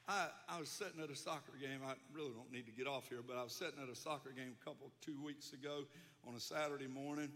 I, 0.06 0.26
I 0.50 0.60
was 0.60 0.68
sitting 0.68 1.02
at 1.02 1.08
a 1.08 1.16
soccer 1.16 1.52
game. 1.58 1.80
I 1.86 1.94
really 2.12 2.30
don't 2.30 2.52
need 2.52 2.66
to 2.66 2.72
get 2.72 2.86
off 2.86 3.08
here, 3.08 3.20
but 3.26 3.38
I 3.38 3.42
was 3.42 3.52
sitting 3.52 3.82
at 3.82 3.88
a 3.88 3.96
soccer 3.96 4.30
game 4.36 4.54
a 4.60 4.64
couple, 4.64 4.90
two 5.00 5.16
weeks 5.24 5.54
ago 5.54 5.84
on 6.28 6.34
a 6.34 6.40
Saturday 6.40 6.86
morning, 6.86 7.30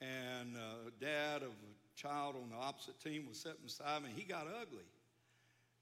and 0.00 0.56
uh, 0.56 0.90
dad 0.98 1.42
of 1.42 1.50
a 1.50 2.00
child 2.00 2.36
on 2.42 2.48
the 2.48 2.56
opposite 2.56 2.98
team 3.00 3.26
was 3.28 3.38
sitting 3.38 3.60
beside 3.62 4.02
me. 4.02 4.08
He 4.16 4.22
got 4.22 4.46
ugly. 4.46 4.86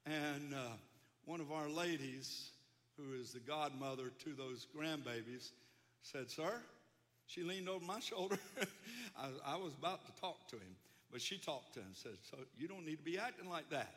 And 0.05 0.53
uh, 0.53 0.75
one 1.23 1.39
of 1.39 1.53
our 1.53 1.69
ladies, 1.69 2.49
who 2.97 3.19
is 3.19 3.31
the 3.31 3.39
godmother 3.39 4.11
to 4.23 4.33
those 4.33 4.67
grandbabies, 4.75 5.51
said, 6.01 6.29
Sir, 6.29 6.61
she 7.27 7.43
leaned 7.43 7.69
over 7.69 7.83
my 7.85 7.99
shoulder. 8.01 8.37
I, 9.17 9.53
I 9.53 9.57
was 9.57 9.73
about 9.73 10.05
to 10.05 10.21
talk 10.21 10.47
to 10.49 10.55
him, 10.55 10.75
but 11.11 11.21
she 11.21 11.37
talked 11.37 11.73
to 11.75 11.79
him 11.79 11.87
and 11.87 11.95
said, 11.95 12.17
So 12.29 12.37
you 12.57 12.67
don't 12.67 12.85
need 12.85 12.97
to 12.97 13.03
be 13.03 13.17
acting 13.17 13.49
like 13.49 13.69
that. 13.69 13.93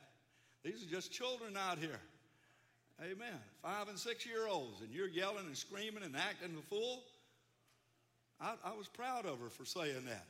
These 0.64 0.85
are 0.85 0.90
just 0.90 1.12
children 1.12 1.57
out 1.57 1.78
here. 1.78 2.00
Amen. 3.00 3.38
Five 3.62 3.88
and 3.88 3.99
six 3.99 4.26
year 4.26 4.47
olds, 4.47 4.83
and 4.83 4.90
you're 4.90 5.09
yelling 5.09 5.47
and 5.47 5.57
screaming 5.57 6.02
and 6.02 6.14
acting 6.14 6.54
the 6.54 6.62
fool. 6.62 7.02
I, 8.40 8.54
I 8.64 8.76
was 8.76 8.88
proud 8.88 9.25
of 9.25 9.40
her 9.40 9.49
for 9.49 9.64
saying 9.64 10.04
that. 10.07 10.26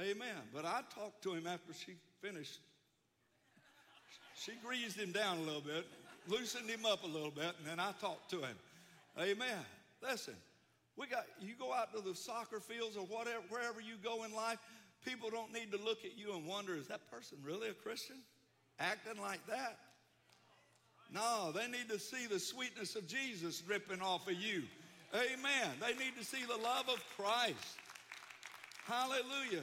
Amen. 0.00 0.42
But 0.52 0.64
I 0.64 0.80
talked 0.94 1.22
to 1.22 1.34
him 1.34 1.46
after 1.46 1.72
she 1.72 1.94
finished. 2.20 2.58
She 4.34 4.52
greased 4.64 4.96
him 4.96 5.12
down 5.12 5.38
a 5.38 5.42
little 5.42 5.60
bit, 5.60 5.84
loosened 6.28 6.68
him 6.68 6.84
up 6.86 7.04
a 7.04 7.06
little 7.06 7.30
bit, 7.30 7.52
and 7.58 7.66
then 7.66 7.80
I 7.80 7.92
talked 8.00 8.30
to 8.30 8.40
him. 8.40 8.56
Amen. 9.18 9.64
Listen, 10.02 10.34
we 10.96 11.06
got 11.06 11.24
you 11.40 11.54
go 11.58 11.72
out 11.72 11.92
to 11.94 12.00
the 12.00 12.14
soccer 12.14 12.60
fields 12.60 12.96
or 12.96 13.04
whatever, 13.06 13.42
wherever 13.48 13.80
you 13.80 13.94
go 14.02 14.24
in 14.24 14.34
life. 14.34 14.58
People 15.04 15.30
don't 15.30 15.52
need 15.52 15.70
to 15.72 15.78
look 15.78 16.04
at 16.04 16.18
you 16.18 16.34
and 16.34 16.44
wonder, 16.46 16.74
is 16.74 16.88
that 16.88 17.08
person 17.10 17.38
really 17.44 17.68
a 17.68 17.72
Christian? 17.72 18.16
Acting 18.80 19.20
like 19.20 19.44
that? 19.46 19.78
No, 21.12 21.52
they 21.52 21.66
need 21.68 21.88
to 21.88 21.98
see 21.98 22.26
the 22.26 22.38
sweetness 22.38 22.96
of 22.96 23.06
Jesus 23.06 23.60
dripping 23.60 24.02
off 24.02 24.28
of 24.28 24.34
you. 24.34 24.64
Amen. 25.14 25.70
They 25.80 25.94
need 26.04 26.16
to 26.18 26.24
see 26.24 26.44
the 26.46 26.62
love 26.62 26.88
of 26.88 27.02
Christ. 27.16 27.78
Hallelujah. 28.84 29.62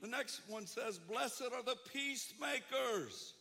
The 0.00 0.08
next 0.08 0.40
one 0.48 0.66
says, 0.66 0.98
Blessed 0.98 1.50
are 1.52 1.62
the 1.62 1.76
peacemakers. 1.92 3.34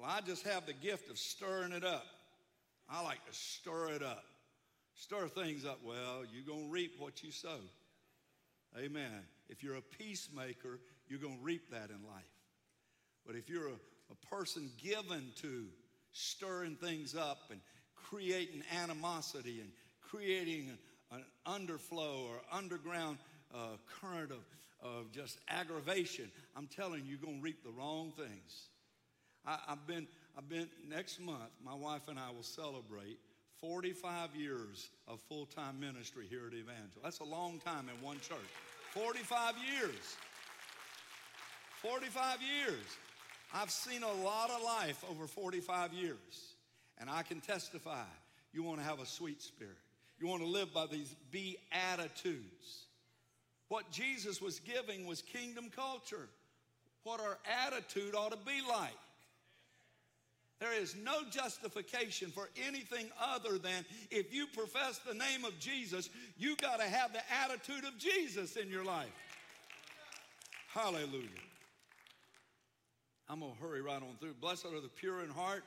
Well, 0.00 0.08
I 0.08 0.20
just 0.20 0.46
have 0.46 0.64
the 0.66 0.74
gift 0.74 1.10
of 1.10 1.18
stirring 1.18 1.72
it 1.72 1.84
up. 1.84 2.06
I 2.88 3.02
like 3.02 3.24
to 3.26 3.32
stir 3.32 3.90
it 3.90 4.02
up. 4.02 4.22
Stir 4.94 5.28
things 5.28 5.64
up. 5.64 5.80
Well, 5.84 6.22
you're 6.32 6.46
going 6.46 6.66
to 6.66 6.72
reap 6.72 6.92
what 6.98 7.22
you 7.22 7.32
sow. 7.32 7.58
Amen. 8.78 9.22
If 9.48 9.62
you're 9.62 9.76
a 9.76 9.82
peacemaker, 9.82 10.78
you're 11.08 11.18
going 11.18 11.38
to 11.38 11.44
reap 11.44 11.70
that 11.70 11.90
in 11.90 12.06
life. 12.06 12.22
But 13.26 13.34
if 13.34 13.48
you're 13.48 13.68
a, 13.68 14.12
a 14.12 14.26
person 14.36 14.70
given 14.82 15.32
to 15.42 15.64
stirring 16.12 16.76
things 16.76 17.16
up 17.16 17.38
and 17.50 17.60
creating 17.96 18.62
animosity 18.80 19.60
and 19.60 19.70
creating 20.00 20.70
an, 21.10 21.24
underflow 21.46 22.28
or 22.28 22.40
underground 22.52 23.18
uh, 23.54 23.76
current 24.00 24.30
of, 24.30 24.44
of 24.80 25.10
just 25.10 25.38
aggravation, 25.48 26.30
I'm 26.56 26.68
telling 26.68 27.04
you, 27.04 27.10
you're 27.10 27.18
going 27.18 27.38
to 27.38 27.42
reap 27.42 27.64
the 27.64 27.70
wrong 27.70 28.12
things. 28.16 28.68
I, 29.48 29.58
I've 29.68 29.86
been, 29.86 30.06
I've 30.36 30.48
been, 30.48 30.68
next 30.88 31.20
month, 31.20 31.50
my 31.64 31.74
wife 31.74 32.02
and 32.08 32.18
I 32.18 32.30
will 32.30 32.42
celebrate 32.42 33.18
45 33.60 34.36
years 34.36 34.90
of 35.08 35.20
full 35.20 35.46
time 35.46 35.80
ministry 35.80 36.26
here 36.28 36.46
at 36.46 36.52
Evangel. 36.52 37.00
That's 37.02 37.20
a 37.20 37.24
long 37.24 37.58
time 37.64 37.86
in 37.88 38.02
one 38.04 38.20
church. 38.20 38.38
45 38.92 39.54
years. 39.72 40.16
45 41.82 42.38
years. 42.42 42.84
I've 43.54 43.70
seen 43.70 44.02
a 44.02 44.12
lot 44.22 44.50
of 44.50 44.62
life 44.62 45.02
over 45.10 45.26
45 45.26 45.94
years, 45.94 46.52
and 47.00 47.08
I 47.08 47.22
can 47.22 47.40
testify 47.40 48.04
you 48.52 48.62
want 48.62 48.80
to 48.80 48.84
have 48.84 49.00
a 49.00 49.06
sweet 49.06 49.40
spirit. 49.40 49.76
You 50.20 50.26
want 50.26 50.42
to 50.42 50.48
live 50.48 50.74
by 50.74 50.86
these 50.86 51.14
beatitudes. 51.30 52.84
What 53.68 53.90
Jesus 53.90 54.42
was 54.42 54.60
giving 54.60 55.06
was 55.06 55.22
kingdom 55.22 55.70
culture, 55.74 56.28
what 57.04 57.20
our 57.20 57.38
attitude 57.66 58.14
ought 58.14 58.32
to 58.32 58.38
be 58.38 58.60
like. 58.68 58.92
There 60.60 60.74
is 60.74 60.96
no 61.04 61.22
justification 61.30 62.30
for 62.30 62.48
anything 62.66 63.06
other 63.20 63.58
than 63.58 63.84
if 64.10 64.34
you 64.34 64.46
profess 64.46 64.98
the 64.98 65.14
name 65.14 65.44
of 65.44 65.58
Jesus, 65.60 66.10
you 66.36 66.56
got 66.56 66.80
to 66.80 66.86
have 66.86 67.12
the 67.12 67.22
attitude 67.42 67.84
of 67.84 67.96
Jesus 67.96 68.56
in 68.56 68.68
your 68.68 68.84
life. 68.84 69.12
Hallelujah. 70.72 71.28
I'm 73.28 73.40
going 73.40 73.54
to 73.54 73.60
hurry 73.60 73.82
right 73.82 74.02
on 74.02 74.16
through. 74.20 74.34
Blessed 74.34 74.66
are 74.66 74.80
the 74.80 74.88
pure 74.88 75.22
in 75.22 75.30
heart. 75.30 75.62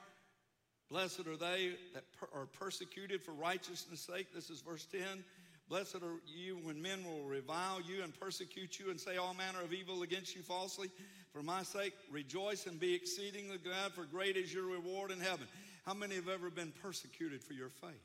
Blessed 0.89 1.21
are 1.27 1.37
they 1.37 1.75
that 1.93 2.03
per- 2.19 2.27
are 2.37 2.47
persecuted 2.47 3.23
for 3.23 3.31
righteousness' 3.31 4.01
sake. 4.01 4.33
This 4.33 4.49
is 4.49 4.59
verse 4.59 4.85
10. 4.91 5.23
Blessed 5.71 6.03
are 6.03 6.19
you 6.27 6.57
when 6.63 6.81
men 6.81 6.99
will 7.05 7.23
revile 7.23 7.79
you 7.79 8.03
and 8.03 8.19
persecute 8.19 8.77
you 8.77 8.89
and 8.89 8.99
say 8.99 9.15
all 9.15 9.33
manner 9.33 9.61
of 9.63 9.73
evil 9.73 10.03
against 10.03 10.35
you 10.35 10.41
falsely. 10.41 10.89
For 11.31 11.41
my 11.41 11.63
sake, 11.63 11.93
rejoice 12.11 12.67
and 12.67 12.77
be 12.77 12.93
exceedingly 12.93 13.57
glad, 13.57 13.93
for 13.93 14.03
great 14.03 14.35
is 14.35 14.53
your 14.53 14.65
reward 14.65 15.11
in 15.11 15.21
heaven. 15.21 15.47
How 15.85 15.93
many 15.93 16.15
have 16.15 16.27
ever 16.27 16.49
been 16.49 16.73
persecuted 16.83 17.41
for 17.41 17.53
your 17.53 17.69
faith? 17.69 18.03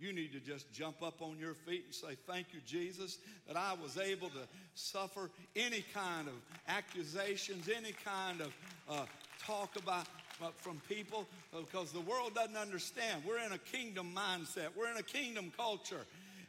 You 0.00 0.12
need 0.12 0.32
to 0.32 0.40
just 0.40 0.72
jump 0.72 1.00
up 1.00 1.22
on 1.22 1.38
your 1.38 1.54
feet 1.54 1.84
and 1.84 1.94
say, 1.94 2.16
Thank 2.26 2.48
you, 2.52 2.58
Jesus, 2.66 3.18
that 3.46 3.56
I 3.56 3.74
was 3.80 3.98
able 3.98 4.30
to 4.30 4.48
suffer 4.74 5.30
any 5.54 5.84
kind 5.94 6.26
of 6.26 6.34
accusations, 6.66 7.68
any 7.68 7.92
kind 8.04 8.40
of 8.40 8.52
uh, 8.90 9.04
talk 9.40 9.76
about 9.76 10.08
uh, 10.42 10.48
from 10.56 10.80
people 10.88 11.28
because 11.52 11.92
the 11.92 12.00
world 12.00 12.34
doesn't 12.34 12.56
understand. 12.56 13.22
We're 13.24 13.46
in 13.46 13.52
a 13.52 13.58
kingdom 13.58 14.12
mindset, 14.12 14.70
we're 14.76 14.90
in 14.90 14.96
a 14.96 15.04
kingdom 15.04 15.52
culture. 15.56 16.04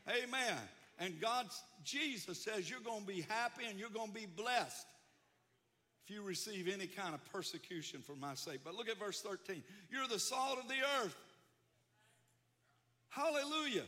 Amen. 0.09 0.57
And 0.99 1.19
God's 1.19 1.61
Jesus 1.83 2.41
says 2.41 2.69
you're 2.69 2.79
going 2.81 3.01
to 3.01 3.07
be 3.07 3.21
happy 3.29 3.65
and 3.69 3.79
you're 3.79 3.89
going 3.89 4.09
to 4.09 4.13
be 4.13 4.25
blessed 4.25 4.87
if 6.03 6.13
you 6.13 6.21
receive 6.21 6.67
any 6.67 6.87
kind 6.87 7.13
of 7.13 7.23
persecution 7.31 8.01
for 8.01 8.15
my 8.15 8.33
sake. 8.33 8.59
But 8.63 8.75
look 8.75 8.89
at 8.89 8.97
verse 8.97 9.21
13. 9.21 9.63
You're 9.89 10.07
the 10.07 10.19
salt 10.19 10.59
of 10.59 10.67
the 10.67 10.75
earth. 11.01 11.15
Hallelujah. 13.09 13.83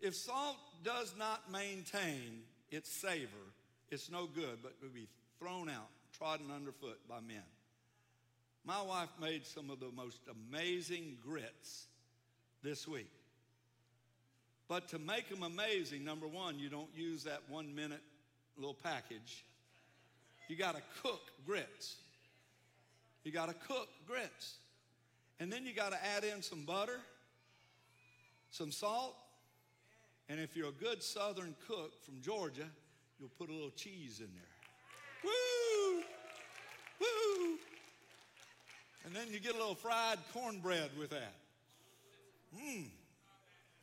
If 0.00 0.14
salt 0.14 0.56
does 0.82 1.14
not 1.18 1.50
maintain 1.50 2.42
its 2.70 2.90
savor, 2.90 3.28
it's 3.90 4.10
no 4.10 4.26
good, 4.26 4.58
but 4.62 4.74
will 4.82 4.88
be 4.90 5.08
thrown 5.38 5.68
out, 5.68 5.88
trodden 6.16 6.50
underfoot 6.50 6.98
by 7.08 7.20
men. 7.20 7.42
My 8.66 8.82
wife 8.82 9.10
made 9.20 9.46
some 9.46 9.70
of 9.70 9.80
the 9.80 9.90
most 9.94 10.20
amazing 10.50 11.16
grits 11.26 11.86
this 12.62 12.88
week. 12.88 13.10
But 14.68 14.88
to 14.88 14.98
make 14.98 15.28
them 15.28 15.42
amazing, 15.42 16.04
number 16.04 16.26
one, 16.26 16.58
you 16.58 16.68
don't 16.68 16.88
use 16.94 17.24
that 17.24 17.42
one 17.48 17.74
minute 17.74 18.00
little 18.56 18.74
package. 18.74 19.44
You 20.48 20.56
got 20.56 20.74
to 20.74 20.82
cook 21.02 21.20
grits. 21.46 21.96
You 23.24 23.32
got 23.32 23.48
to 23.48 23.54
cook 23.54 23.88
grits. 24.06 24.56
And 25.40 25.52
then 25.52 25.66
you 25.66 25.74
got 25.74 25.92
to 25.92 25.98
add 26.16 26.24
in 26.24 26.42
some 26.42 26.64
butter, 26.64 27.00
some 28.50 28.70
salt, 28.70 29.16
and 30.28 30.40
if 30.40 30.56
you're 30.56 30.68
a 30.68 30.72
good 30.72 31.02
southern 31.02 31.54
cook 31.66 32.02
from 32.02 32.20
Georgia, 32.22 32.66
you'll 33.18 33.30
put 33.38 33.50
a 33.50 33.52
little 33.52 33.70
cheese 33.70 34.20
in 34.20 34.28
there. 34.34 35.30
Woo! 35.32 36.02
Woo! 37.00 37.58
And 39.04 39.14
then 39.14 39.28
you 39.30 39.40
get 39.40 39.54
a 39.54 39.58
little 39.58 39.74
fried 39.74 40.18
cornbread 40.32 40.90
with 40.98 41.10
that. 41.10 41.34
Mmm. 42.56 42.86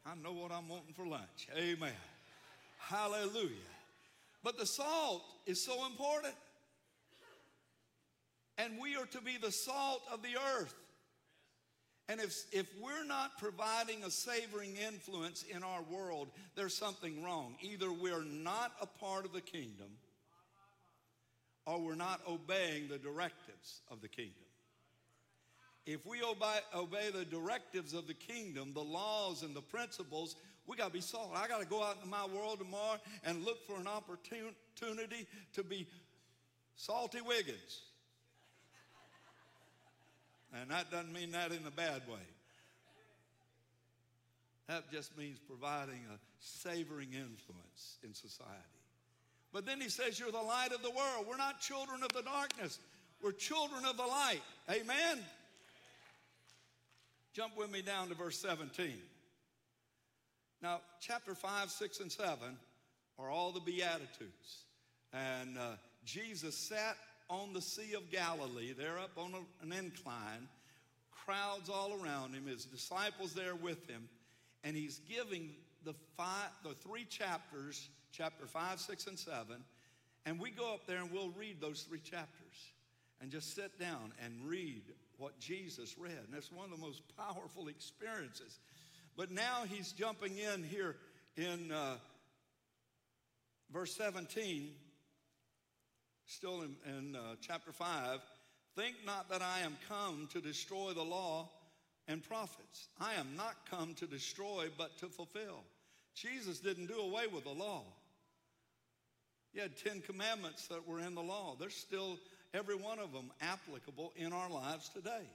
I 0.06 0.16
know 0.16 0.34
what 0.34 0.52
I'm 0.52 0.68
wanting 0.68 0.94
for 0.94 1.06
lunch. 1.06 1.48
Amen. 1.56 1.92
Hallelujah. 2.80 3.50
But 4.44 4.58
the 4.58 4.66
salt 4.66 5.24
is 5.46 5.64
so 5.64 5.86
important. 5.86 6.34
And 8.58 8.74
we 8.82 8.96
are 8.96 9.06
to 9.08 9.22
be 9.22 9.38
the 9.38 9.52
salt 9.52 10.02
of 10.12 10.22
the 10.22 10.38
earth. 10.58 10.74
And 12.10 12.20
if, 12.20 12.36
if 12.52 12.68
we're 12.82 13.06
not 13.06 13.38
providing 13.38 14.04
a 14.04 14.12
savoring 14.12 14.76
influence 14.76 15.44
in 15.44 15.64
our 15.64 15.82
world, 15.84 16.30
there's 16.56 16.76
something 16.76 17.24
wrong. 17.24 17.56
Either 17.62 17.92
we're 17.92 18.24
not 18.24 18.74
a 18.82 18.86
part 18.86 19.26
of 19.26 19.34
the 19.34 19.42
kingdom 19.42 19.88
or 21.66 21.80
we're 21.80 21.96
not 21.96 22.20
obeying 22.28 22.90
the 22.90 22.98
directives 22.98 23.82
of 23.90 24.02
the 24.02 24.08
kingdom. 24.08 24.34
If 25.86 26.06
we 26.06 26.22
obey, 26.22 26.60
obey 26.76 27.10
the 27.12 27.26
directives 27.26 27.94
of 27.94 28.08
the 28.08 28.14
kingdom, 28.14 28.72
the 28.74 28.84
laws 28.84 29.42
and 29.42 29.56
the 29.56 29.62
principles, 29.62 30.36
we 30.68 30.78
got 30.78 30.88
to 30.88 30.94
be 30.94 31.02
salt. 31.02 31.32
I 31.36 31.48
got 31.48 31.60
to 31.60 31.68
go 31.68 31.84
out 31.84 31.96
into 31.96 32.08
my 32.08 32.26
world 32.26 32.60
tomorrow 32.60 33.00
and 33.24 33.44
look 33.44 33.66
for 33.66 33.80
an 33.80 33.88
opportunity 33.88 35.28
to 35.54 35.64
be 35.64 35.88
salty 36.76 37.22
Wiggins. 37.22 37.82
And 40.60 40.70
that 40.70 40.92
doesn't 40.92 41.12
mean 41.12 41.32
that 41.32 41.52
in 41.52 41.66
a 41.66 41.72
bad 41.72 42.02
way. 42.08 42.28
That 44.68 44.92
just 44.92 45.18
means 45.18 45.38
providing 45.40 46.00
a 46.14 46.18
savoring 46.40 47.10
influence 47.14 47.98
in 48.04 48.14
society. 48.14 48.52
But 49.52 49.66
then 49.66 49.82
he 49.82 49.90
says, 49.90 50.20
You're 50.20 50.32
the 50.32 50.42
light 50.42 50.72
of 50.74 50.82
the 50.82 50.92
world. 50.92 51.26
We're 51.28 51.38
not 51.38 51.60
children 51.60 52.04
of 52.04 52.10
the 52.14 52.22
darkness, 52.22 52.80
we're 53.22 53.32
children 53.32 53.84
of 53.86 53.98
the 53.98 54.06
light. 54.06 54.42
Amen? 54.70 55.20
Jump 57.34 57.58
with 57.58 57.72
me 57.72 57.82
down 57.82 58.10
to 58.10 58.16
verse 58.16 58.38
17. 58.40 58.94
Now, 60.62 60.82
chapter 61.00 61.34
5, 61.34 61.72
6, 61.72 62.00
and 62.02 62.12
7 62.12 62.38
are 63.18 63.30
all 63.30 63.52
the 63.52 63.62
Beatitudes. 63.62 64.66
And 65.14 65.58
uh, 65.58 65.76
Jesus 66.04 66.58
sat 66.58 66.98
on 67.30 67.54
the 67.54 67.62
Sea 67.62 67.94
of 67.94 68.12
Galilee, 68.12 68.74
there 68.78 69.00
up 69.00 69.12
on 69.18 69.34
a, 69.34 69.64
an 69.64 69.72
incline, 69.72 70.50
crowds 71.26 71.70
all 71.70 71.94
around 72.04 72.34
him, 72.34 72.48
his 72.48 72.66
disciples 72.66 73.34
there 73.34 73.56
with 73.56 73.90
him, 73.90 74.10
and 74.66 74.76
he's 74.76 75.00
giving 75.10 75.52
the, 75.86 75.94
five, 76.18 76.50
the 76.64 76.74
three 76.74 77.06
chapters, 77.06 77.90
chapter 78.12 78.46
5, 78.46 78.80
6, 78.80 79.08
and 79.08 79.18
7, 79.18 79.46
and 80.26 80.38
we 80.38 80.52
go 80.52 80.74
up 80.74 80.86
there 80.86 80.98
and 80.98 81.12
we'll 81.12 81.30
read 81.30 81.62
those 81.62 81.84
three 81.84 82.02
chapters 82.02 82.74
and 83.22 83.32
just 83.32 83.56
sit 83.56 83.80
down 83.80 84.12
and 84.24 84.34
read 84.46 84.84
what 85.22 85.40
Jesus 85.40 85.96
read. 86.00 86.12
And 86.12 86.34
that's 86.34 86.52
one 86.52 86.66
of 86.66 86.72
the 86.72 86.84
most 86.86 87.02
powerful 87.16 87.68
experiences. 87.68 88.58
But 89.16 89.30
now 89.32 89.64
he's 89.70 89.92
jumping 89.92 90.38
in 90.38 90.64
here 90.64 90.96
in 91.38 91.72
uh, 91.72 91.96
verse 93.72 93.96
17 93.96 94.70
still 96.26 96.62
in, 96.62 96.76
in 96.86 97.16
uh, 97.16 97.36
chapter 97.42 97.72
5 97.72 98.20
think 98.76 98.96
not 99.06 99.30
that 99.30 99.42
I 99.42 99.60
am 99.60 99.78
come 99.90 100.28
to 100.32 100.40
destroy 100.40 100.94
the 100.94 101.04
law 101.04 101.50
and 102.08 102.24
prophets. 102.24 102.88
I 103.00 103.14
am 103.16 103.36
not 103.36 103.56
come 103.70 103.94
to 103.96 104.08
destroy, 104.08 104.68
but 104.78 104.98
to 105.00 105.08
fulfill. 105.08 105.64
Jesus 106.16 106.60
didn't 106.60 106.88
do 106.88 107.00
away 107.00 107.28
with 107.28 107.44
the 107.44 107.52
law. 107.52 107.84
He 109.54 109.60
had 109.60 109.78
10 109.78 110.02
commandments 110.02 110.68
that 110.68 110.88
were 110.88 111.00
in 111.00 111.16
the 111.16 111.22
law. 111.22 111.56
They're 111.60 111.70
still, 111.70 112.18
every 112.54 112.76
one 112.76 113.00
of 113.00 113.12
them, 113.14 113.32
applicable 113.42 114.14
in 114.16 114.34
our 114.34 114.50
lives 114.50 114.90
today. 114.90 115.26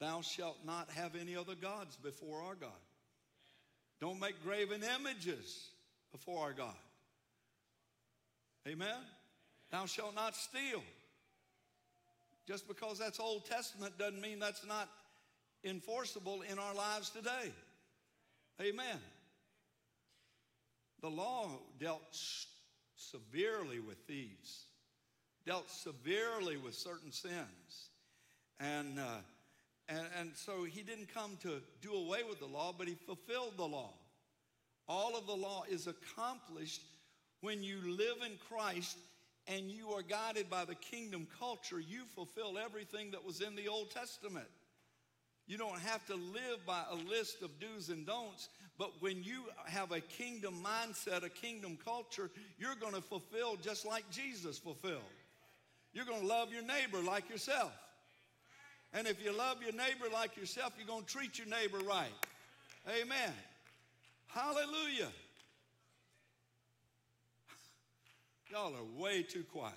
Thou 0.00 0.22
shalt 0.22 0.58
not 0.64 0.88
have 0.94 1.14
any 1.14 1.36
other 1.36 1.54
gods 1.54 1.96
before 1.96 2.42
our 2.42 2.54
God. 2.54 2.70
Don't 4.00 4.18
make 4.18 4.42
graven 4.42 4.82
images 5.00 5.68
before 6.10 6.42
our 6.42 6.52
God. 6.52 6.74
Amen? 8.66 8.96
Thou 9.70 9.86
shalt 9.86 10.14
not 10.14 10.34
steal. 10.34 10.82
Just 12.46 12.66
because 12.66 12.98
that's 12.98 13.20
Old 13.20 13.44
Testament 13.46 13.96
doesn't 13.98 14.20
mean 14.20 14.38
that's 14.38 14.66
not 14.66 14.88
enforceable 15.62 16.42
in 16.50 16.58
our 16.58 16.74
lives 16.74 17.10
today. 17.10 17.52
Amen. 18.60 18.98
The 21.00 21.10
law 21.10 21.48
dealt 21.78 22.02
severely 22.96 23.80
with 23.80 23.96
thieves, 24.06 24.64
dealt 25.50 25.68
severely 25.68 26.56
with 26.56 26.76
certain 26.76 27.10
sins. 27.10 27.88
And, 28.60 29.00
uh, 29.00 29.18
and, 29.88 30.06
and 30.20 30.30
so 30.36 30.62
he 30.62 30.82
didn't 30.82 31.12
come 31.12 31.36
to 31.42 31.60
do 31.82 31.92
away 31.92 32.20
with 32.22 32.38
the 32.38 32.46
law, 32.46 32.72
but 32.76 32.86
he 32.86 32.94
fulfilled 32.94 33.54
the 33.56 33.66
law. 33.66 33.92
All 34.86 35.18
of 35.18 35.26
the 35.26 35.34
law 35.34 35.64
is 35.68 35.88
accomplished 35.88 36.82
when 37.40 37.64
you 37.64 37.78
live 37.84 38.18
in 38.24 38.38
Christ 38.48 38.96
and 39.48 39.72
you 39.72 39.88
are 39.88 40.02
guided 40.02 40.48
by 40.48 40.64
the 40.64 40.76
kingdom 40.76 41.26
culture, 41.40 41.80
you 41.80 42.02
fulfill 42.14 42.56
everything 42.56 43.10
that 43.10 43.26
was 43.26 43.40
in 43.40 43.56
the 43.56 43.66
Old 43.66 43.90
Testament. 43.90 44.46
You 45.48 45.58
don't 45.58 45.80
have 45.80 46.06
to 46.06 46.14
live 46.14 46.64
by 46.64 46.84
a 46.88 46.94
list 46.94 47.42
of 47.42 47.50
do's 47.58 47.88
and 47.88 48.06
don'ts, 48.06 48.50
but 48.78 48.92
when 49.00 49.24
you 49.24 49.46
have 49.66 49.90
a 49.90 50.00
kingdom 50.00 50.64
mindset, 50.64 51.24
a 51.24 51.28
kingdom 51.28 51.76
culture, 51.84 52.30
you're 52.56 52.76
going 52.76 52.94
to 52.94 53.02
fulfill 53.02 53.56
just 53.56 53.84
like 53.84 54.08
Jesus 54.12 54.56
fulfilled. 54.56 55.02
You're 55.92 56.04
going 56.04 56.20
to 56.20 56.26
love 56.26 56.52
your 56.52 56.62
neighbor 56.62 56.98
like 57.04 57.28
yourself. 57.28 57.72
And 58.92 59.06
if 59.06 59.22
you 59.22 59.36
love 59.36 59.62
your 59.62 59.72
neighbor 59.72 60.06
like 60.12 60.36
yourself, 60.36 60.72
you're 60.76 60.86
going 60.86 61.04
to 61.04 61.08
treat 61.08 61.38
your 61.38 61.48
neighbor 61.48 61.78
right. 61.78 62.12
Amen. 62.88 63.32
Hallelujah. 64.28 65.08
Y'all 68.50 68.74
are 68.74 69.00
way 69.00 69.22
too 69.22 69.44
quiet. 69.52 69.74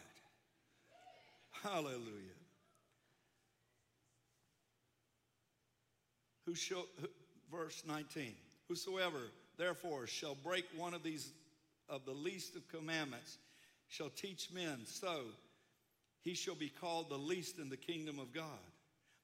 Hallelujah. 1.64 2.00
Who 6.46 6.56
shall, 6.56 6.86
verse 7.52 7.84
19, 7.88 8.34
whosoever 8.68 9.30
therefore 9.58 10.08
shall 10.08 10.36
break 10.36 10.66
one 10.76 10.94
of 10.94 11.04
these 11.04 11.32
of 11.90 12.06
the 12.06 12.12
least 12.12 12.56
of 12.56 12.68
commandments 12.70 13.38
shall 13.88 14.10
teach 14.10 14.50
men, 14.52 14.80
so 14.86 15.22
he 16.24 16.34
shall 16.34 16.56
be 16.56 16.70
called 16.70 17.10
the 17.10 17.18
least 17.18 17.60
in 17.60 17.70
the 17.70 17.78
kingdom 17.78 18.18
of 18.18 18.34
God. 18.34 18.44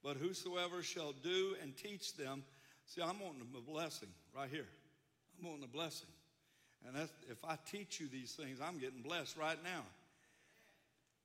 But 0.04 0.18
whosoever 0.18 0.84
shall 0.84 1.14
do 1.24 1.56
and 1.62 1.76
teach 1.76 2.16
them, 2.16 2.44
see, 2.86 3.02
I'm 3.02 3.20
wanting 3.20 3.42
a 3.58 3.72
blessing 3.72 4.10
right 4.36 4.50
here. 4.50 4.68
I'm 5.38 5.48
wanting 5.48 5.64
a 5.64 5.68
blessing. 5.68 6.08
And 6.88 6.96
if 7.30 7.44
I 7.44 7.58
teach 7.70 8.00
you 8.00 8.08
these 8.08 8.34
things, 8.34 8.60
I'm 8.62 8.80
getting 8.80 9.02
blessed 9.02 9.38
right 9.38 9.62
now. 9.64 9.84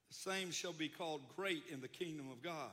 The 0.09 0.15
same 0.15 0.51
shall 0.51 0.73
be 0.73 0.89
called 0.89 1.21
great 1.37 1.65
in 1.73 1.81
the 1.81 1.89
kingdom 1.89 2.31
of 2.31 2.43
God. 2.43 2.71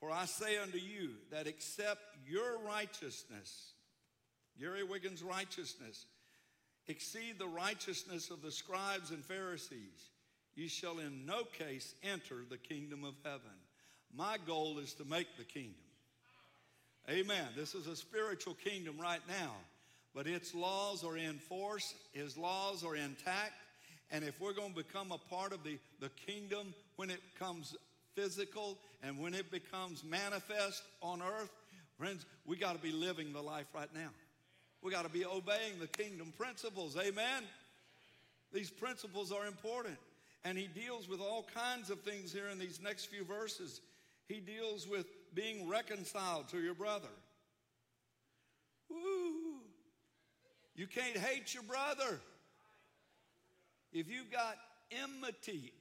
For 0.00 0.10
I 0.10 0.24
say 0.24 0.58
unto 0.58 0.78
you 0.78 1.10
that 1.30 1.46
except 1.46 2.00
your 2.26 2.58
righteousness, 2.66 3.72
Gary 4.58 4.82
Wiggins' 4.82 5.22
righteousness, 5.22 6.06
exceed 6.88 7.38
the 7.38 7.46
righteousness 7.46 8.30
of 8.30 8.42
the 8.42 8.50
scribes 8.50 9.10
and 9.10 9.24
Pharisees, 9.24 10.10
ye 10.60 10.68
shall 10.68 10.98
in 10.98 11.24
no 11.26 11.44
case 11.44 11.94
enter 12.02 12.36
the 12.48 12.58
kingdom 12.58 13.04
of 13.04 13.14
heaven. 13.24 13.40
My 14.14 14.36
goal 14.46 14.78
is 14.78 14.92
to 14.94 15.04
make 15.04 15.36
the 15.36 15.44
kingdom. 15.44 15.74
Amen. 17.08 17.46
This 17.56 17.74
is 17.74 17.86
a 17.86 17.96
spiritual 17.96 18.54
kingdom 18.54 18.98
right 19.00 19.22
now 19.28 19.52
but 20.14 20.26
its 20.26 20.54
laws 20.54 21.04
are 21.04 21.16
in 21.16 21.38
force, 21.38 21.94
his 22.12 22.36
laws 22.36 22.84
are 22.84 22.96
intact. 22.96 23.52
And 24.10 24.24
if 24.24 24.40
we're 24.40 24.52
going 24.52 24.70
to 24.70 24.76
become 24.76 25.12
a 25.12 25.18
part 25.18 25.52
of 25.52 25.62
the, 25.62 25.78
the 26.00 26.10
kingdom 26.26 26.74
when 26.96 27.10
it 27.10 27.20
becomes 27.32 27.76
physical 28.16 28.76
and 29.04 29.18
when 29.20 29.34
it 29.34 29.52
becomes 29.52 30.02
manifest 30.02 30.82
on 31.00 31.22
earth, 31.22 31.50
friends, 31.96 32.26
we 32.44 32.56
got 32.56 32.74
to 32.74 32.82
be 32.82 32.90
living 32.90 33.32
the 33.32 33.40
life 33.40 33.66
right 33.72 33.92
now. 33.94 34.08
We 34.82 34.90
got 34.90 35.04
to 35.04 35.10
be 35.10 35.24
obeying 35.24 35.78
the 35.78 35.86
kingdom 35.86 36.32
principles. 36.36 36.96
Amen? 36.96 37.44
These 38.52 38.70
principles 38.70 39.30
are 39.30 39.46
important. 39.46 39.96
And 40.44 40.56
he 40.56 40.66
deals 40.68 41.08
with 41.08 41.20
all 41.20 41.46
kinds 41.54 41.90
of 41.90 42.00
things 42.00 42.32
here 42.32 42.48
in 42.50 42.58
these 42.58 42.80
next 42.82 43.06
few 43.06 43.24
verses. 43.24 43.80
He 44.26 44.40
deals 44.40 44.88
with 44.88 45.06
being 45.34 45.68
reconciled 45.68 46.48
to 46.48 46.60
your 46.60 46.74
brother. 46.74 47.08
Woo! 48.88 49.60
You 50.74 50.86
can't 50.86 51.16
hate 51.16 51.52
your 51.52 51.62
brother. 51.62 52.20
If 53.92 54.08
you've 54.08 54.30
got 54.30 54.56
enmity 54.90 55.72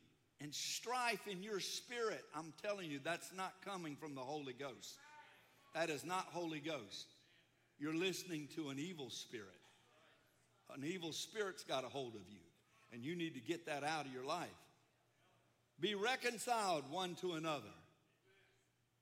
and 0.41 0.53
strife 0.53 1.27
in 1.27 1.43
your 1.43 1.59
spirit, 1.59 2.23
I'm 2.35 2.53
telling 2.61 2.89
you, 2.89 2.99
that's 3.03 3.31
not 3.35 3.53
coming 3.63 3.95
from 3.95 4.15
the 4.15 4.21
Holy 4.21 4.53
Ghost. 4.53 4.97
That 5.73 5.89
is 5.89 6.03
not 6.03 6.27
Holy 6.31 6.59
Ghost. 6.59 7.07
You're 7.77 7.95
listening 7.95 8.49
to 8.55 8.69
an 8.69 8.79
evil 8.79 9.09
spirit. 9.09 9.47
An 10.75 10.83
evil 10.83 11.13
spirit's 11.13 11.63
got 11.63 11.83
a 11.83 11.87
hold 11.87 12.15
of 12.15 12.21
you, 12.29 12.39
and 12.93 13.03
you 13.03 13.15
need 13.15 13.33
to 13.35 13.39
get 13.39 13.65
that 13.65 13.83
out 13.83 14.05
of 14.05 14.13
your 14.13 14.25
life. 14.25 14.47
Be 15.79 15.95
reconciled 15.95 16.83
one 16.89 17.15
to 17.15 17.33
another. 17.33 17.63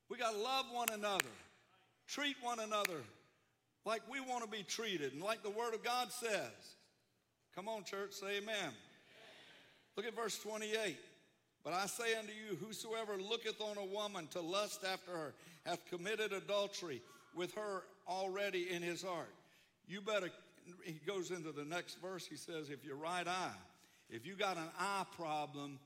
We 0.10 0.18
got 0.18 0.32
to 0.32 0.38
love 0.38 0.66
one 0.72 0.90
another, 0.94 1.26
treat 2.08 2.36
one 2.42 2.60
another 2.60 3.02
like 3.86 4.02
we 4.12 4.20
want 4.20 4.44
to 4.44 4.50
be 4.50 4.64
treated 4.64 5.14
and 5.14 5.22
like 5.22 5.44
the 5.44 5.50
Word 5.50 5.74
of 5.74 5.84
God 5.84 6.12
says. 6.12 6.76
Come 7.56 7.68
on, 7.68 7.84
church, 7.84 8.14
say 8.14 8.38
amen. 8.38 8.56
amen. 8.56 8.74
Look 9.96 10.06
at 10.06 10.16
verse 10.16 10.38
28. 10.40 10.98
But 11.64 11.74
I 11.74 11.88
say 11.88 12.16
unto 12.16 12.32
you, 12.32 12.56
whosoever 12.56 13.18
looketh 13.18 13.60
on 13.60 13.78
a 13.78 13.86
woman 13.86 14.28
to 14.28 14.42
lust 14.42 14.86
after 14.86 15.12
her 15.12 15.34
hath 15.66 15.86
committed 15.90 16.32
adultery 16.32 17.02
with 17.36 17.54
her 17.56 17.84
already 18.08 18.70
in 18.72 18.82
his 18.82 19.02
heart. 19.02 19.34
You 19.88 20.02
better, 20.02 20.30
he 20.84 21.00
goes 21.06 21.32
into 21.32 21.52
the 21.52 21.66
next 21.66 22.02
verse. 22.02 22.26
He 22.26 22.38
says, 22.38 22.70
if 22.70 22.86
your 22.86 22.96
right 22.96 23.28
eye, 23.28 23.56
if 24.10 24.26
you 24.26 24.36
got 24.36 24.58
an 24.58 24.70
eye 24.80 25.06
problem, 25.16 25.80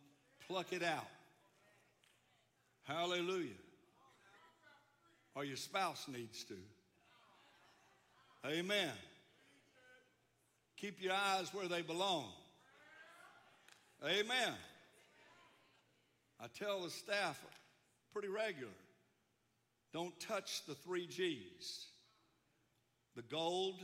pluck 0.47 0.73
it 0.73 0.83
out. 0.83 1.07
Hallelujah. 2.83 3.49
Or 5.35 5.45
your 5.45 5.57
spouse 5.57 6.07
needs 6.07 6.43
to. 6.45 6.55
Amen. 8.45 8.91
Keep 10.77 11.01
your 11.01 11.13
eyes 11.13 11.53
where 11.53 11.67
they 11.67 11.81
belong. 11.81 12.25
Amen. 14.03 14.53
I 16.39 16.47
tell 16.57 16.81
the 16.81 16.89
staff 16.89 17.39
pretty 18.11 18.29
regular 18.29 18.71
don't 19.93 20.17
touch 20.19 20.65
the 20.65 20.75
three 20.75 21.05
G's 21.05 21.87
the 23.15 23.21
gold, 23.23 23.81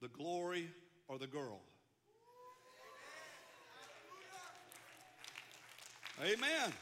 the 0.00 0.08
glory, 0.08 0.70
or 1.06 1.18
the 1.18 1.26
girl. 1.26 1.60
Amen. 6.22 6.72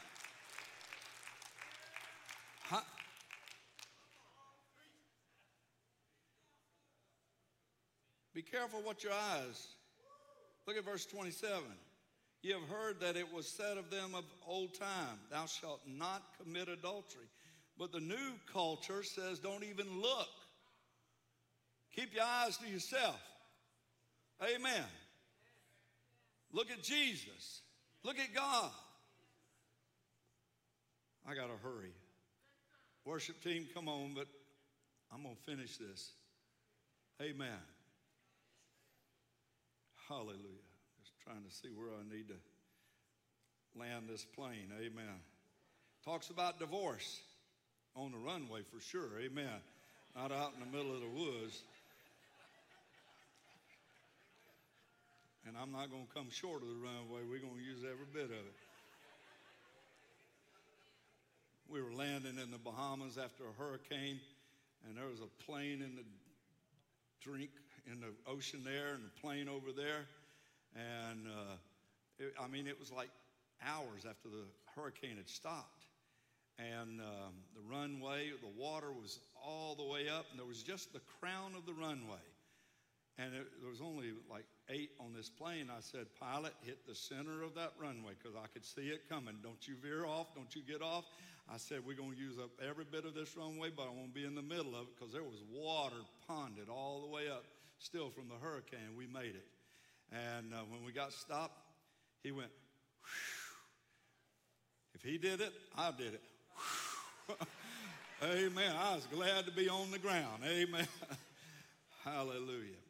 Be 8.33 8.41
careful 8.41 8.81
what 8.81 9.03
your 9.03 9.13
eyes. 9.13 9.67
Look 10.65 10.77
at 10.77 10.85
verse 10.85 11.05
27. 11.05 11.61
You 12.41 12.53
have 12.55 12.67
heard 12.67 12.99
that 12.99 13.15
it 13.15 13.31
was 13.31 13.47
said 13.47 13.77
of 13.77 13.89
them 13.89 14.15
of 14.15 14.23
old 14.47 14.73
time, 14.73 15.19
Thou 15.31 15.45
shalt 15.45 15.81
not 15.87 16.23
commit 16.41 16.67
adultery. 16.67 17.27
But 17.77 17.91
the 17.91 17.99
new 17.99 18.33
culture 18.51 19.03
says, 19.03 19.39
Don't 19.39 19.63
even 19.63 20.01
look. 20.01 20.29
Keep 21.95 22.15
your 22.15 22.23
eyes 22.23 22.57
to 22.57 22.67
yourself. 22.67 23.21
Amen. 24.43 24.83
Look 26.51 26.71
at 26.71 26.81
Jesus. 26.83 27.61
Look 28.03 28.17
at 28.19 28.33
God. 28.33 28.71
I 31.27 31.35
got 31.35 31.47
to 31.47 31.57
hurry. 31.63 31.93
Worship 33.05 33.41
team, 33.43 33.67
come 33.73 33.87
on, 33.87 34.13
but 34.13 34.27
I'm 35.13 35.23
going 35.23 35.35
to 35.35 35.41
finish 35.51 35.77
this. 35.77 36.11
Amen. 37.21 37.59
Hallelujah. 40.09 40.67
Just 40.99 41.13
trying 41.23 41.43
to 41.43 41.53
see 41.53 41.69
where 41.69 41.89
I 41.89 42.03
need 42.15 42.27
to 42.27 42.35
land 43.79 44.05
this 44.09 44.25
plane. 44.35 44.71
Amen. 44.79 45.21
Talks 46.03 46.29
about 46.29 46.59
divorce 46.59 47.21
on 47.95 48.11
the 48.11 48.17
runway 48.17 48.61
for 48.73 48.81
sure. 48.81 49.19
Amen. 49.23 49.61
Not 50.15 50.31
out 50.31 50.53
in 50.53 50.59
the 50.59 50.77
middle 50.77 50.93
of 50.93 51.01
the 51.01 51.07
woods. 51.07 51.61
And 55.47 55.55
I'm 55.61 55.71
not 55.71 55.91
going 55.91 56.05
to 56.07 56.13
come 56.13 56.27
short 56.31 56.61
of 56.61 56.69
the 56.69 56.75
runway. 56.75 57.21
We're 57.29 57.39
going 57.39 57.59
to 57.59 57.63
use 57.63 57.83
every 57.83 58.07
bit 58.13 58.25
of 58.25 58.31
it. 58.31 58.55
We 61.73 61.81
were 61.81 61.91
landing 61.91 62.37
in 62.37 62.51
the 62.51 62.59
Bahamas 62.59 63.17
after 63.17 63.45
a 63.45 63.53
hurricane, 63.57 64.19
and 64.85 64.95
there 64.95 65.07
was 65.07 65.21
a 65.21 65.43
plane 65.43 65.81
in 65.81 65.95
the 65.95 66.03
drink 67.19 67.49
in 67.91 67.99
the 67.99 68.13
ocean 68.31 68.61
there 68.63 68.93
and 68.93 69.03
the 69.03 69.21
plane 69.21 69.49
over 69.49 69.71
there. 69.75 70.05
And 70.75 71.25
uh, 71.25 71.55
it, 72.19 72.35
I 72.39 72.47
mean, 72.47 72.67
it 72.67 72.79
was 72.79 72.91
like 72.91 73.09
hours 73.65 74.05
after 74.07 74.29
the 74.29 74.45
hurricane 74.75 75.17
had 75.17 75.27
stopped. 75.27 75.85
And 76.59 77.01
um, 77.01 77.33
the 77.55 77.61
runway, 77.67 78.29
the 78.39 78.61
water 78.61 78.91
was 78.91 79.17
all 79.43 79.73
the 79.73 79.83
way 79.83 80.07
up, 80.07 80.27
and 80.29 80.39
there 80.39 80.45
was 80.45 80.61
just 80.61 80.93
the 80.93 81.01
crown 81.19 81.53
of 81.57 81.65
the 81.65 81.73
runway. 81.73 82.21
And 83.19 83.33
it, 83.35 83.45
there 83.61 83.69
was 83.69 83.81
only 83.81 84.11
like 84.29 84.45
eight 84.69 84.91
on 84.99 85.13
this 85.13 85.29
plane. 85.29 85.69
I 85.69 85.81
said, 85.81 86.07
Pilot, 86.19 86.53
hit 86.63 86.87
the 86.87 86.95
center 86.95 87.43
of 87.43 87.53
that 87.55 87.73
runway 87.79 88.13
because 88.17 88.35
I 88.35 88.47
could 88.47 88.65
see 88.65 88.89
it 88.89 89.07
coming. 89.07 89.35
Don't 89.43 89.67
you 89.67 89.75
veer 89.81 90.05
off. 90.05 90.33
Don't 90.33 90.53
you 90.55 90.63
get 90.63 90.81
off. 90.81 91.05
I 91.51 91.57
said, 91.57 91.79
We're 91.85 91.97
going 91.97 92.13
to 92.13 92.17
use 92.17 92.39
up 92.39 92.49
every 92.67 92.85
bit 92.85 93.05
of 93.05 93.13
this 93.13 93.37
runway, 93.37 93.69
but 93.75 93.83
I 93.83 93.89
won't 93.89 94.13
be 94.13 94.25
in 94.25 94.33
the 94.33 94.41
middle 94.41 94.75
of 94.75 94.87
it 94.87 94.95
because 94.97 95.13
there 95.13 95.23
was 95.23 95.43
water 95.51 96.01
ponded 96.29 96.69
all 96.69 97.01
the 97.01 97.07
way 97.07 97.29
up 97.29 97.43
still 97.77 98.09
from 98.09 98.29
the 98.29 98.35
hurricane. 98.41 98.97
We 98.97 99.05
made 99.05 99.35
it. 99.35 99.47
And 100.11 100.53
uh, 100.53 100.63
when 100.69 100.83
we 100.83 100.91
got 100.91 101.13
stopped, 101.13 101.59
he 102.23 102.31
went, 102.31 102.49
Whew. 103.01 103.53
If 104.95 105.01
he 105.03 105.17
did 105.17 105.41
it, 105.41 105.53
I 105.77 105.91
did 105.91 106.13
it. 106.15 106.21
Amen. 108.23 108.73
I 108.79 108.95
was 108.95 109.05
glad 109.11 109.45
to 109.45 109.51
be 109.51 109.69
on 109.69 109.91
the 109.91 109.99
ground. 109.99 110.43
Amen. 110.45 110.87
Hallelujah. 112.03 112.82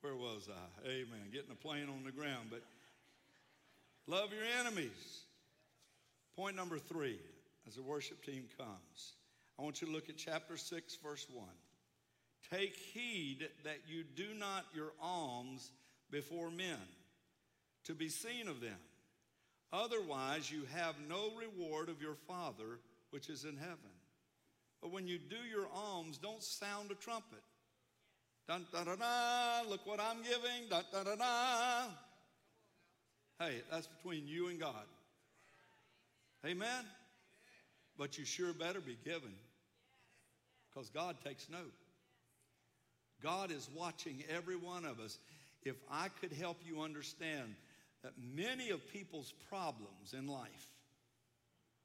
Where 0.00 0.14
was 0.14 0.48
I? 0.48 0.88
Amen. 0.88 1.30
Getting 1.32 1.50
a 1.50 1.56
plane 1.56 1.88
on 1.88 2.04
the 2.04 2.12
ground. 2.12 2.48
But 2.50 2.62
love 4.06 4.30
your 4.32 4.44
enemies. 4.60 5.22
Point 6.36 6.54
number 6.54 6.78
three, 6.78 7.18
as 7.66 7.74
the 7.74 7.82
worship 7.82 8.24
team 8.24 8.44
comes, 8.56 9.14
I 9.58 9.62
want 9.62 9.80
you 9.80 9.88
to 9.88 9.92
look 9.92 10.08
at 10.08 10.16
chapter 10.16 10.56
6, 10.56 10.96
verse 11.02 11.26
1. 11.32 11.46
Take 12.50 12.76
heed 12.76 13.48
that 13.64 13.78
you 13.88 14.04
do 14.04 14.34
not 14.38 14.64
your 14.72 14.92
alms 15.02 15.72
before 16.10 16.50
men 16.50 16.78
to 17.84 17.94
be 17.94 18.08
seen 18.08 18.46
of 18.46 18.60
them. 18.60 18.78
Otherwise, 19.72 20.50
you 20.50 20.62
have 20.74 20.94
no 21.08 21.30
reward 21.36 21.88
of 21.88 22.00
your 22.00 22.14
Father 22.26 22.78
which 23.10 23.28
is 23.28 23.44
in 23.44 23.56
heaven. 23.56 23.76
But 24.80 24.92
when 24.92 25.08
you 25.08 25.18
do 25.18 25.36
your 25.50 25.66
alms, 25.74 26.18
don't 26.18 26.42
sound 26.42 26.90
a 26.90 26.94
trumpet. 26.94 27.42
Dun, 28.48 28.64
dun, 28.72 28.86
dun, 28.86 28.98
dun, 28.98 29.68
look 29.68 29.86
what 29.86 30.00
I'm 30.00 30.22
giving. 30.22 30.70
Dun, 30.70 30.82
dun, 30.90 31.04
dun, 31.04 31.18
dun. 31.18 31.88
Hey, 33.38 33.60
that's 33.70 33.86
between 33.86 34.26
you 34.26 34.48
and 34.48 34.58
God. 34.58 34.86
Amen? 36.46 36.84
But 37.98 38.16
you 38.16 38.24
sure 38.24 38.54
better 38.54 38.80
be 38.80 38.96
giving 39.04 39.34
because 40.70 40.88
God 40.88 41.16
takes 41.22 41.50
note. 41.50 41.74
God 43.22 43.50
is 43.50 43.68
watching 43.76 44.22
every 44.34 44.56
one 44.56 44.86
of 44.86 44.98
us. 44.98 45.18
If 45.64 45.76
I 45.90 46.08
could 46.08 46.32
help 46.32 46.56
you 46.64 46.80
understand 46.80 47.54
that 48.02 48.12
many 48.34 48.70
of 48.70 48.80
people's 48.92 49.34
problems 49.50 50.14
in 50.16 50.26
life 50.26 50.70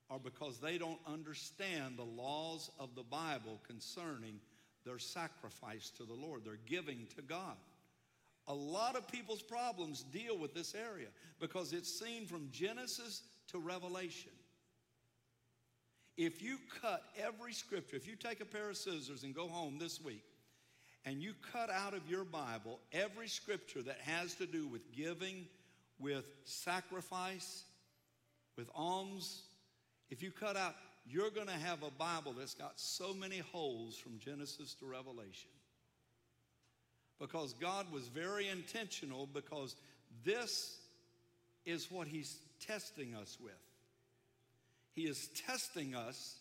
are 0.10 0.20
because 0.20 0.60
they 0.60 0.78
don't 0.78 1.00
understand 1.08 1.98
the 1.98 2.04
laws 2.04 2.70
of 2.80 2.96
the 2.96 3.04
Bible 3.04 3.60
concerning 3.68 4.40
their 4.86 5.00
sacrifice 5.00 5.92
to 5.98 6.04
the 6.04 6.14
Lord, 6.14 6.46
their 6.46 6.60
giving 6.66 7.08
to 7.16 7.22
God. 7.22 7.56
A 8.48 8.54
lot 8.54 8.96
of 8.98 9.08
people's 9.08 9.42
problems 9.42 10.04
deal 10.04 10.38
with 10.38 10.54
this 10.54 10.76
area 10.76 11.08
because 11.40 11.72
it's 11.72 12.00
seen 12.00 12.26
from 12.26 12.50
Genesis 12.52 13.22
to 13.48 13.60
Revelation. 13.60 14.32
If 16.18 16.44
you 16.44 16.58
cut 16.82 17.04
every 17.18 17.54
scripture, 17.54 17.96
if 17.96 18.08
you 18.08 18.16
take 18.16 18.42
a 18.42 18.46
pair 18.46 18.70
of 18.70 18.78
scissors 18.78 19.24
and 19.24 19.34
go 19.34 19.48
home 19.48 19.78
this 19.80 20.02
week 20.02 20.24
and 21.06 21.22
you 21.22 21.34
cut 21.52 21.70
out 21.70 21.94
of 21.94 22.08
your 22.10 22.24
Bible 22.24 22.80
every 22.92 23.28
scripture 23.28 23.82
that 23.82 24.00
has 24.02 24.36
to 24.36 24.46
do 24.46 24.68
with 24.68 24.92
giving, 24.92 25.46
with 26.00 26.26
sacrifice, 26.44 27.64
with 28.58 28.70
alms, 28.76 29.44
if 30.10 30.22
you 30.22 30.32
cut 30.32 30.56
out, 30.56 30.76
you're 31.06 31.30
going 31.30 31.48
to 31.48 31.54
have 31.54 31.84
a 31.84 31.92
Bible 31.92 32.34
that's 32.38 32.54
got 32.54 32.74
so 32.80 33.14
many 33.14 33.40
holes 33.52 33.98
from 33.98 34.20
Genesis 34.20 34.74
to 34.76 34.86
Revelation. 34.86 35.50
Because 37.20 37.54
God 37.54 37.92
was 37.92 38.08
very 38.08 38.48
intentional 38.50 39.28
because 39.34 39.76
this 40.24 40.78
is 41.66 41.92
what 41.92 42.08
He's 42.08 42.38
testing 42.66 43.16
us 43.16 43.38
with. 43.42 43.54
He 44.94 45.04
is 45.04 45.30
testing 45.48 45.96
us 45.96 46.36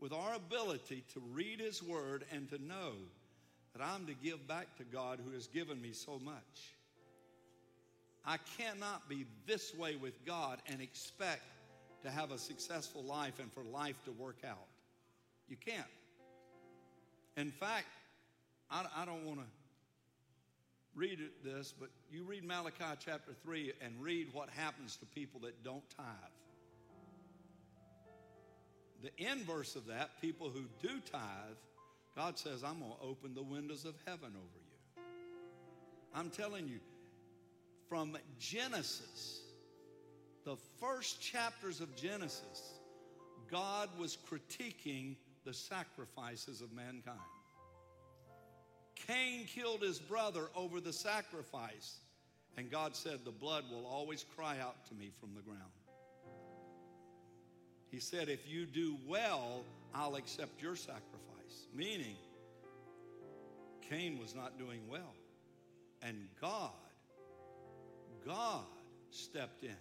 with 0.00 0.12
our 0.12 0.34
ability 0.34 1.04
to 1.14 1.22
read 1.32 1.60
His 1.60 1.82
Word 1.82 2.24
and 2.32 2.48
to 2.50 2.62
know 2.62 2.92
that 3.74 3.82
I'm 3.82 4.06
to 4.06 4.14
give 4.14 4.46
back 4.46 4.76
to 4.78 4.84
God 4.84 5.20
who 5.24 5.32
has 5.32 5.46
given 5.46 5.80
me 5.80 5.92
so 5.92 6.18
much. 6.24 6.74
I 8.24 8.36
cannot 8.58 9.08
be 9.08 9.26
this 9.46 9.74
way 9.74 9.96
with 9.96 10.24
God 10.26 10.58
and 10.66 10.80
expect 10.80 11.42
to 12.02 12.10
have 12.10 12.30
a 12.30 12.38
successful 12.38 13.02
life 13.02 13.38
and 13.40 13.52
for 13.52 13.62
life 13.62 13.96
to 14.04 14.12
work 14.12 14.38
out. 14.48 14.66
You 15.48 15.56
can't. 15.56 15.86
In 17.36 17.50
fact, 17.50 17.86
I, 18.70 18.84
I 18.96 19.04
don't 19.04 19.24
want 19.24 19.40
to 19.40 19.46
read 20.94 21.20
this, 21.44 21.72
but 21.78 21.90
you 22.10 22.24
read 22.24 22.44
Malachi 22.44 22.98
chapter 22.98 23.32
3 23.44 23.72
and 23.80 23.94
read 24.00 24.28
what 24.32 24.48
happens 24.50 24.96
to 24.96 25.06
people 25.06 25.40
that 25.40 25.62
don't 25.62 25.88
tithe. 25.96 26.06
The 29.02 29.30
inverse 29.30 29.76
of 29.76 29.86
that, 29.86 30.20
people 30.20 30.50
who 30.50 30.64
do 30.82 31.00
tithe, 31.12 31.56
God 32.16 32.36
says, 32.36 32.64
I'm 32.64 32.80
going 32.80 32.92
to 33.00 33.06
open 33.06 33.34
the 33.34 33.42
windows 33.42 33.84
of 33.84 33.94
heaven 34.04 34.32
over 34.34 34.58
you. 34.58 35.02
I'm 36.14 36.30
telling 36.30 36.66
you, 36.66 36.80
from 37.88 38.16
Genesis, 38.40 39.37
the 40.48 40.56
first 40.80 41.20
chapters 41.20 41.82
of 41.82 41.94
Genesis, 41.94 42.80
God 43.50 43.90
was 43.98 44.16
critiquing 44.16 45.16
the 45.44 45.52
sacrifices 45.52 46.62
of 46.62 46.72
mankind. 46.72 47.18
Cain 48.94 49.44
killed 49.44 49.82
his 49.82 49.98
brother 49.98 50.46
over 50.56 50.80
the 50.80 50.92
sacrifice, 50.92 51.98
and 52.56 52.70
God 52.70 52.96
said, 52.96 53.18
The 53.26 53.30
blood 53.30 53.64
will 53.70 53.86
always 53.86 54.24
cry 54.36 54.56
out 54.58 54.86
to 54.86 54.94
me 54.94 55.10
from 55.20 55.34
the 55.34 55.42
ground. 55.42 55.60
He 57.90 58.00
said, 58.00 58.30
If 58.30 58.48
you 58.48 58.64
do 58.64 58.96
well, 59.06 59.64
I'll 59.94 60.16
accept 60.16 60.62
your 60.62 60.76
sacrifice. 60.76 61.66
Meaning, 61.74 62.16
Cain 63.82 64.18
was 64.18 64.34
not 64.34 64.58
doing 64.58 64.80
well. 64.88 65.14
And 66.02 66.26
God, 66.40 66.70
God 68.24 68.64
stepped 69.10 69.62
in. 69.62 69.76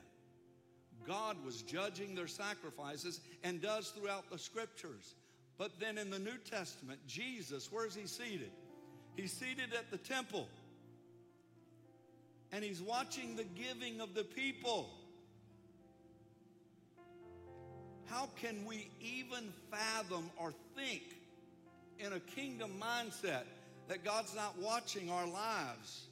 God 1.06 1.38
was 1.46 1.62
judging 1.62 2.16
their 2.16 2.28
sacrifices 2.28 3.20
and 3.44 3.62
does 3.62 3.90
throughout 3.90 4.30
the 4.30 4.38
scriptures. 4.38 5.16
But 5.58 5.80
then 5.80 5.98
in 5.98 6.10
the 6.10 6.20
New 6.20 6.38
Testament, 6.50 7.00
Jesus, 7.08 7.70
where's 7.72 7.96
he 7.96 8.08
seated? 8.08 8.52
He's 9.16 9.34
seated 9.34 9.74
at 9.78 9.90
the 9.90 9.98
temple. 9.98 10.48
And 12.52 12.64
he's 12.64 12.82
watching 12.82 13.36
the 13.36 13.44
giving 13.44 14.00
of 14.00 14.14
the 14.14 14.24
people. 14.24 14.90
How 18.06 18.30
can 18.40 18.66
we 18.66 18.90
even 19.02 19.52
fathom 19.72 20.30
or 20.38 20.54
think 20.76 21.04
in 22.00 22.14
a 22.14 22.20
kingdom 22.20 22.72
mindset 22.82 23.44
that 23.88 24.04
God's 24.04 24.36
not 24.36 24.58
watching 24.60 25.10
our 25.10 25.28
lives 25.28 26.06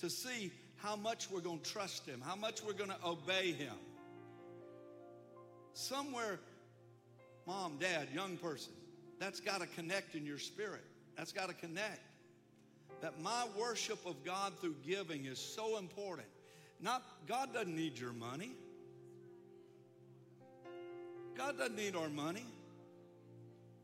to 0.00 0.10
see 0.10 0.52
how 0.76 0.94
much 0.94 1.30
we're 1.30 1.40
going 1.40 1.60
to 1.60 1.70
trust 1.70 2.06
Him, 2.06 2.20
how 2.24 2.36
much 2.36 2.62
we're 2.62 2.74
going 2.74 2.90
to 2.90 3.04
obey 3.04 3.52
Him? 3.52 3.74
Somewhere, 5.76 6.40
mom, 7.46 7.76
dad, 7.78 8.08
young 8.14 8.38
person, 8.38 8.72
that's 9.20 9.40
got 9.40 9.60
to 9.60 9.66
connect 9.66 10.14
in 10.14 10.24
your 10.24 10.38
spirit. 10.38 10.80
That's 11.18 11.32
got 11.32 11.50
to 11.50 11.54
connect. 11.54 12.00
That 13.02 13.20
my 13.20 13.44
worship 13.60 13.98
of 14.06 14.24
God 14.24 14.54
through 14.58 14.76
giving 14.86 15.26
is 15.26 15.38
so 15.38 15.76
important. 15.76 16.28
Not 16.80 17.02
God 17.28 17.52
doesn't 17.52 17.76
need 17.76 17.98
your 17.98 18.14
money. 18.14 18.52
God 21.36 21.58
doesn't 21.58 21.76
need 21.76 21.94
our 21.94 22.08
money. 22.08 22.46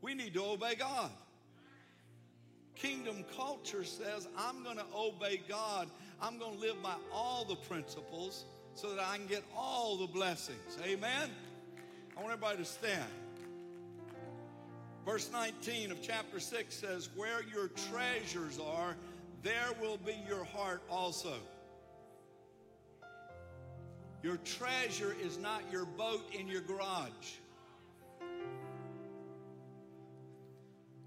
We 0.01 0.15
need 0.15 0.33
to 0.33 0.43
obey 0.43 0.73
God. 0.73 1.11
Kingdom 2.73 3.23
culture 3.37 3.83
says, 3.83 4.27
I'm 4.35 4.63
going 4.63 4.77
to 4.77 4.85
obey 4.95 5.41
God. 5.47 5.89
I'm 6.19 6.39
going 6.39 6.55
to 6.55 6.59
live 6.59 6.81
by 6.81 6.95
all 7.13 7.45
the 7.45 7.55
principles 7.55 8.45
so 8.73 8.95
that 8.95 8.99
I 8.99 9.17
can 9.17 9.27
get 9.27 9.43
all 9.55 9.95
the 9.95 10.07
blessings. 10.07 10.79
Amen? 10.83 11.29
I 12.15 12.21
want 12.21 12.33
everybody 12.33 12.57
to 12.57 12.65
stand. 12.65 13.03
Verse 15.05 15.29
19 15.31 15.91
of 15.91 16.01
chapter 16.01 16.39
6 16.39 16.73
says, 16.73 17.09
Where 17.15 17.41
your 17.43 17.69
treasures 17.89 18.59
are, 18.59 18.95
there 19.41 19.69
will 19.81 19.97
be 19.97 20.15
your 20.27 20.45
heart 20.45 20.81
also. 20.89 21.33
Your 24.21 24.37
treasure 24.37 25.15
is 25.21 25.37
not 25.37 25.61
your 25.71 25.85
boat 25.85 26.23
in 26.37 26.47
your 26.47 26.61
garage. 26.61 27.09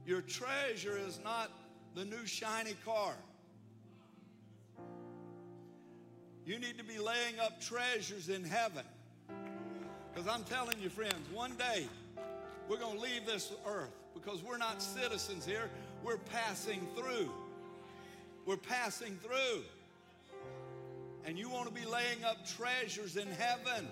Your 0.04 0.20
treasure 0.20 0.98
is 0.98 1.18
not 1.24 1.50
the 1.94 2.04
new 2.04 2.26
shiny 2.26 2.74
car. 2.84 3.14
You 6.44 6.58
need 6.58 6.78
to 6.78 6.84
be 6.84 6.98
laying 6.98 7.40
up 7.40 7.60
treasures 7.60 8.28
in 8.28 8.44
heaven. 8.44 8.84
Because 10.16 10.34
I'm 10.34 10.44
telling 10.44 10.80
you, 10.80 10.88
friends, 10.88 11.12
one 11.30 11.52
day 11.56 11.86
we're 12.70 12.78
going 12.78 12.96
to 12.96 13.02
leave 13.02 13.26
this 13.26 13.52
earth 13.66 13.92
because 14.14 14.42
we're 14.42 14.56
not 14.56 14.80
citizens 14.80 15.44
here. 15.44 15.68
We're 16.02 16.16
passing 16.16 16.88
through. 16.96 17.30
We're 18.46 18.56
passing 18.56 19.18
through. 19.18 19.62
And 21.26 21.38
you 21.38 21.50
want 21.50 21.66
to 21.66 21.74
be 21.74 21.86
laying 21.86 22.24
up 22.24 22.46
treasures 22.46 23.18
in 23.18 23.28
heaven. 23.28 23.86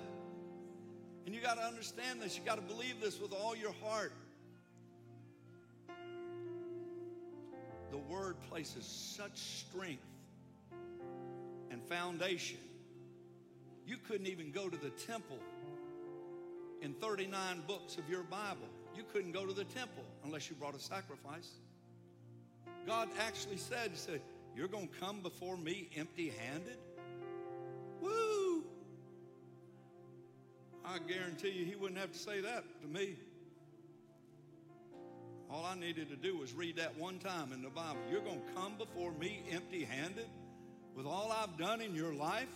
And 1.26 1.34
you 1.34 1.42
got 1.42 1.58
to 1.58 1.62
understand 1.62 2.22
this. 2.22 2.38
You 2.38 2.42
got 2.42 2.56
to 2.56 2.74
believe 2.74 3.02
this 3.02 3.20
with 3.20 3.34
all 3.34 3.54
your 3.54 3.74
heart. 3.84 4.12
the 7.90 7.98
word 7.98 8.34
places 8.50 8.86
such 8.86 9.38
strength 9.38 10.02
and 11.70 11.80
foundation. 11.84 12.58
You 13.86 13.98
couldn't 13.98 14.26
even 14.26 14.50
go 14.52 14.70
to 14.70 14.76
the 14.76 14.90
temple 14.90 15.38
in 16.84 16.92
39 16.94 17.62
books 17.66 17.96
of 17.96 18.08
your 18.10 18.22
Bible. 18.22 18.68
You 18.94 19.04
couldn't 19.10 19.32
go 19.32 19.46
to 19.46 19.54
the 19.54 19.64
temple 19.64 20.04
unless 20.24 20.50
you 20.50 20.56
brought 20.56 20.76
a 20.76 20.78
sacrifice. 20.78 21.50
God 22.86 23.08
actually 23.18 23.56
said, 23.56 23.96
said, 23.96 24.20
You're 24.54 24.68
going 24.68 24.88
to 24.88 24.94
come 25.00 25.20
before 25.20 25.56
me 25.56 25.88
empty 25.96 26.32
handed? 26.38 26.76
Woo! 28.02 28.62
I 30.84 30.98
guarantee 31.08 31.50
you, 31.50 31.64
He 31.64 31.74
wouldn't 31.74 31.98
have 31.98 32.12
to 32.12 32.18
say 32.18 32.42
that 32.42 32.64
to 32.82 32.86
me. 32.86 33.16
All 35.50 35.64
I 35.64 35.74
needed 35.74 36.10
to 36.10 36.16
do 36.16 36.36
was 36.36 36.52
read 36.52 36.76
that 36.76 36.96
one 36.98 37.18
time 37.18 37.52
in 37.52 37.62
the 37.62 37.70
Bible. 37.70 38.00
You're 38.10 38.20
going 38.20 38.40
to 38.40 38.60
come 38.60 38.74
before 38.76 39.12
me 39.12 39.42
empty 39.50 39.84
handed 39.84 40.28
with 40.94 41.06
all 41.06 41.32
I've 41.32 41.56
done 41.56 41.80
in 41.80 41.94
your 41.94 42.12
life, 42.12 42.48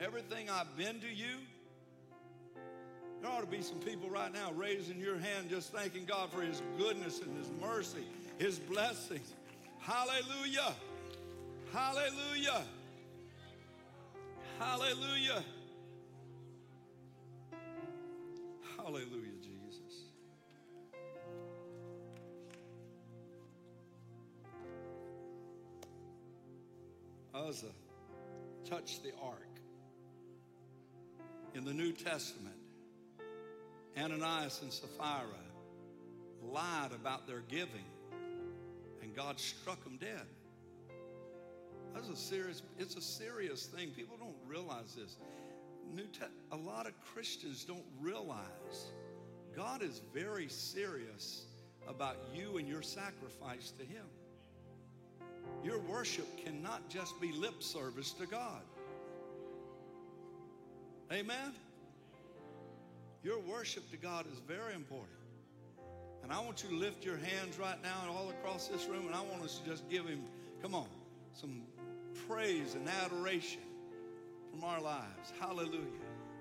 everything 0.00 0.50
I've 0.50 0.76
been 0.76 1.00
to 1.00 1.08
you. 1.08 1.36
There 3.20 3.30
ought 3.30 3.42
to 3.42 3.46
be 3.46 3.60
some 3.60 3.78
people 3.78 4.08
right 4.08 4.32
now 4.32 4.52
raising 4.52 4.98
your 4.98 5.18
hand 5.18 5.50
just 5.50 5.72
thanking 5.72 6.06
God 6.06 6.30
for 6.30 6.40
His 6.40 6.62
goodness 6.78 7.20
and 7.20 7.36
His 7.36 7.50
mercy, 7.60 8.04
His 8.38 8.58
blessings. 8.58 9.34
Hallelujah! 9.80 10.74
Hallelujah! 11.72 12.64
Hallelujah! 14.58 15.44
Hallelujah. 18.76 19.36
Jesus. 19.42 20.04
Uzzah 27.34 27.66
touched 28.64 29.02
the 29.02 29.12
ark. 29.22 29.36
In 31.54 31.64
the 31.64 31.74
New 31.74 31.92
Testament, 31.92 32.59
Ananias 33.98 34.60
and 34.62 34.72
Sapphira 34.72 35.26
lied 36.42 36.92
about 36.92 37.26
their 37.26 37.40
giving, 37.48 37.84
and 39.02 39.14
God 39.14 39.38
struck 39.38 39.82
them 39.84 39.98
dead. 39.98 40.26
That's 41.94 42.08
a 42.08 42.16
serious, 42.16 42.62
it's 42.78 42.96
a 42.96 43.02
serious 43.02 43.66
thing. 43.66 43.90
People 43.90 44.16
don't 44.16 44.36
realize 44.46 44.94
this. 44.94 45.16
New 45.92 46.06
Te- 46.06 46.26
a 46.52 46.56
lot 46.56 46.86
of 46.86 46.92
Christians 47.12 47.64
don't 47.64 47.84
realize 48.00 48.92
God 49.56 49.82
is 49.82 50.00
very 50.14 50.48
serious 50.48 51.46
about 51.88 52.16
you 52.32 52.58
and 52.58 52.68
your 52.68 52.82
sacrifice 52.82 53.72
to 53.78 53.84
Him. 53.84 54.06
Your 55.64 55.80
worship 55.80 56.26
cannot 56.44 56.88
just 56.88 57.20
be 57.20 57.32
lip 57.32 57.62
service 57.62 58.12
to 58.12 58.26
God. 58.26 58.62
Amen? 61.12 61.52
Your 63.22 63.38
worship 63.40 63.90
to 63.90 63.96
God 63.96 64.26
is 64.32 64.38
very 64.46 64.74
important. 64.74 65.18
And 66.22 66.32
I 66.32 66.40
want 66.40 66.62
you 66.62 66.70
to 66.70 66.76
lift 66.76 67.04
your 67.04 67.16
hands 67.16 67.58
right 67.58 67.80
now 67.82 67.98
and 68.02 68.10
all 68.10 68.30
across 68.30 68.68
this 68.68 68.86
room, 68.86 69.06
and 69.06 69.14
I 69.14 69.20
want 69.20 69.42
us 69.42 69.58
to 69.58 69.68
just 69.68 69.88
give 69.90 70.06
Him, 70.06 70.22
come 70.62 70.74
on, 70.74 70.86
some 71.34 71.62
praise 72.28 72.74
and 72.74 72.88
adoration 72.88 73.62
from 74.50 74.64
our 74.64 74.80
lives. 74.80 75.32
Hallelujah. 75.38 75.80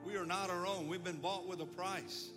We 0.05 0.15
are 0.15 0.25
not 0.25 0.49
our 0.49 0.65
own, 0.65 0.87
we've 0.87 1.03
been 1.03 1.17
bought 1.17 1.47
with 1.47 1.61
a 1.61 1.65
price. 1.65 2.29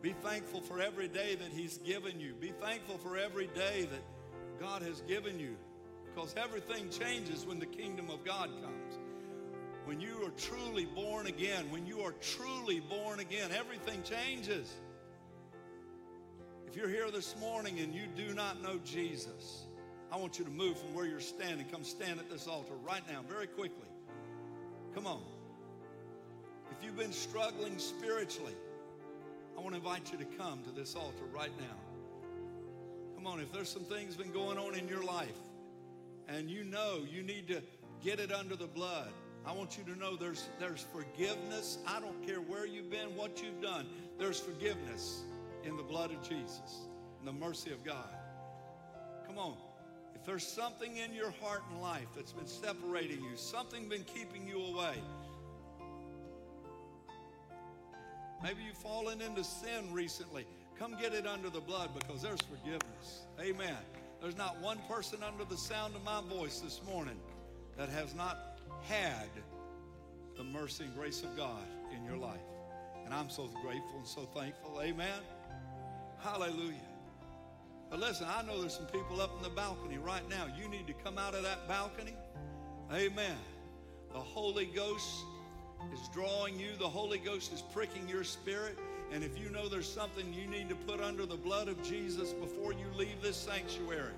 Be 0.00 0.14
thankful 0.22 0.60
for 0.60 0.80
every 0.80 1.08
day 1.08 1.34
that 1.36 1.48
He's 1.52 1.78
given 1.78 2.20
you. 2.20 2.34
Be 2.34 2.52
thankful 2.60 2.98
for 2.98 3.16
every 3.16 3.46
day 3.48 3.88
that 3.90 4.02
God 4.60 4.82
has 4.82 5.00
given 5.02 5.38
you 5.38 5.56
because 6.04 6.34
everything 6.36 6.88
changes 6.90 7.46
when 7.46 7.58
the 7.58 7.66
kingdom 7.66 8.10
of 8.10 8.24
God 8.24 8.50
comes. 8.62 8.98
When 9.92 10.00
you 10.00 10.24
are 10.24 10.30
truly 10.38 10.86
born 10.86 11.26
again, 11.26 11.70
when 11.70 11.84
you 11.84 12.00
are 12.00 12.12
truly 12.12 12.80
born 12.80 13.20
again, 13.20 13.50
everything 13.54 14.02
changes. 14.02 14.72
If 16.66 16.74
you're 16.74 16.88
here 16.88 17.10
this 17.10 17.36
morning 17.38 17.78
and 17.78 17.94
you 17.94 18.04
do 18.16 18.32
not 18.32 18.62
know 18.62 18.80
Jesus, 18.86 19.64
I 20.10 20.16
want 20.16 20.38
you 20.38 20.46
to 20.46 20.50
move 20.50 20.78
from 20.78 20.94
where 20.94 21.04
you're 21.04 21.20
standing. 21.20 21.66
Come 21.70 21.84
stand 21.84 22.18
at 22.20 22.30
this 22.30 22.48
altar 22.48 22.72
right 22.82 23.02
now, 23.06 23.20
very 23.28 23.46
quickly. 23.46 23.86
Come 24.94 25.06
on. 25.06 25.20
If 26.70 26.82
you've 26.82 26.96
been 26.96 27.12
struggling 27.12 27.76
spiritually, 27.76 28.56
I 29.58 29.60
want 29.60 29.74
to 29.74 29.76
invite 29.76 30.10
you 30.10 30.16
to 30.16 30.24
come 30.38 30.62
to 30.62 30.70
this 30.70 30.96
altar 30.96 31.26
right 31.34 31.52
now. 31.60 31.76
Come 33.14 33.26
on, 33.26 33.40
if 33.40 33.52
there's 33.52 33.68
some 33.68 33.84
things 33.84 34.16
been 34.16 34.32
going 34.32 34.56
on 34.56 34.74
in 34.74 34.88
your 34.88 35.04
life, 35.04 35.36
and 36.28 36.50
you 36.50 36.64
know 36.64 37.04
you 37.06 37.22
need 37.22 37.46
to 37.48 37.60
get 38.02 38.20
it 38.20 38.32
under 38.32 38.56
the 38.56 38.66
blood, 38.66 39.12
I 39.44 39.52
want 39.52 39.76
you 39.76 39.84
to 39.92 39.98
know 39.98 40.16
there's, 40.16 40.48
there's 40.60 40.86
forgiveness. 40.92 41.78
I 41.86 42.00
don't 42.00 42.24
care 42.26 42.40
where 42.40 42.66
you've 42.66 42.90
been, 42.90 43.16
what 43.16 43.42
you've 43.42 43.60
done, 43.60 43.86
there's 44.18 44.38
forgiveness 44.38 45.22
in 45.64 45.76
the 45.76 45.82
blood 45.82 46.10
of 46.12 46.22
Jesus. 46.28 46.86
and 47.18 47.28
the 47.28 47.32
mercy 47.32 47.70
of 47.70 47.84
God. 47.84 48.08
Come 49.26 49.38
on. 49.38 49.56
If 50.14 50.24
there's 50.26 50.46
something 50.46 50.96
in 50.96 51.12
your 51.14 51.32
heart 51.40 51.62
and 51.70 51.80
life 51.80 52.06
that's 52.14 52.32
been 52.32 52.46
separating 52.46 53.20
you, 53.20 53.36
something 53.36 53.88
been 53.88 54.04
keeping 54.04 54.46
you 54.46 54.60
away, 54.60 54.94
maybe 58.42 58.62
you've 58.66 58.76
fallen 58.76 59.20
into 59.20 59.42
sin 59.42 59.92
recently. 59.92 60.46
Come 60.78 60.96
get 61.00 61.12
it 61.14 61.26
under 61.26 61.50
the 61.50 61.60
blood 61.60 61.90
because 61.98 62.22
there's 62.22 62.40
forgiveness. 62.40 63.22
Amen. 63.40 63.76
There's 64.20 64.36
not 64.36 64.60
one 64.60 64.78
person 64.88 65.20
under 65.22 65.44
the 65.44 65.56
sound 65.56 65.94
of 65.96 66.04
my 66.04 66.20
voice 66.22 66.60
this 66.60 66.80
morning 66.88 67.18
that 67.76 67.88
has 67.88 68.14
not 68.14 68.51
had 68.88 69.28
the 70.36 70.44
mercy 70.44 70.84
and 70.84 70.94
grace 70.94 71.22
of 71.22 71.36
God 71.36 71.66
in 71.94 72.04
your 72.04 72.16
life. 72.16 72.40
And 73.04 73.12
I'm 73.12 73.30
so 73.30 73.48
grateful 73.62 73.98
and 73.98 74.06
so 74.06 74.22
thankful. 74.34 74.80
Amen. 74.82 75.20
Hallelujah. 76.20 76.76
But 77.90 78.00
listen, 78.00 78.26
I 78.28 78.42
know 78.42 78.60
there's 78.60 78.74
some 78.74 78.86
people 78.86 79.20
up 79.20 79.36
in 79.36 79.42
the 79.42 79.50
balcony 79.50 79.98
right 79.98 80.26
now. 80.30 80.46
You 80.58 80.68
need 80.68 80.86
to 80.86 80.94
come 81.04 81.18
out 81.18 81.34
of 81.34 81.42
that 81.42 81.68
balcony. 81.68 82.14
Amen. 82.92 83.36
The 84.12 84.20
Holy 84.20 84.66
Ghost 84.66 85.24
is 85.92 86.08
drawing 86.12 86.58
you, 86.58 86.68
the 86.78 86.88
Holy 86.88 87.18
Ghost 87.18 87.52
is 87.52 87.62
pricking 87.72 88.08
your 88.08 88.24
spirit. 88.24 88.78
And 89.12 89.22
if 89.22 89.38
you 89.38 89.50
know 89.50 89.68
there's 89.68 89.90
something 89.90 90.32
you 90.32 90.46
need 90.46 90.68
to 90.70 90.74
put 90.74 91.00
under 91.00 91.26
the 91.26 91.36
blood 91.36 91.68
of 91.68 91.82
Jesus 91.82 92.32
before 92.32 92.72
you 92.72 92.86
leave 92.96 93.20
this 93.20 93.36
sanctuary, 93.36 94.14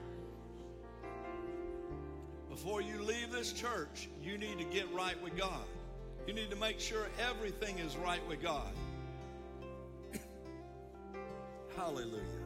before 2.55 2.81
you 2.81 3.03
leave 3.03 3.33
this 3.33 3.53
church, 3.53 4.09
you 4.23 4.39
need 4.39 4.59
to 4.59 4.65
get 4.65 4.87
right 4.95 5.21
with 5.25 5.37
God. 5.37 5.67
You 6.25 6.33
need 6.33 6.51
to 6.51 6.57
make 6.57 6.79
sure 6.79 7.09
everything 7.29 7.81
is 7.81 7.97
right 7.97 8.25
with 8.29 8.41
God. 8.41 8.73
Hallelujah. 11.77 12.44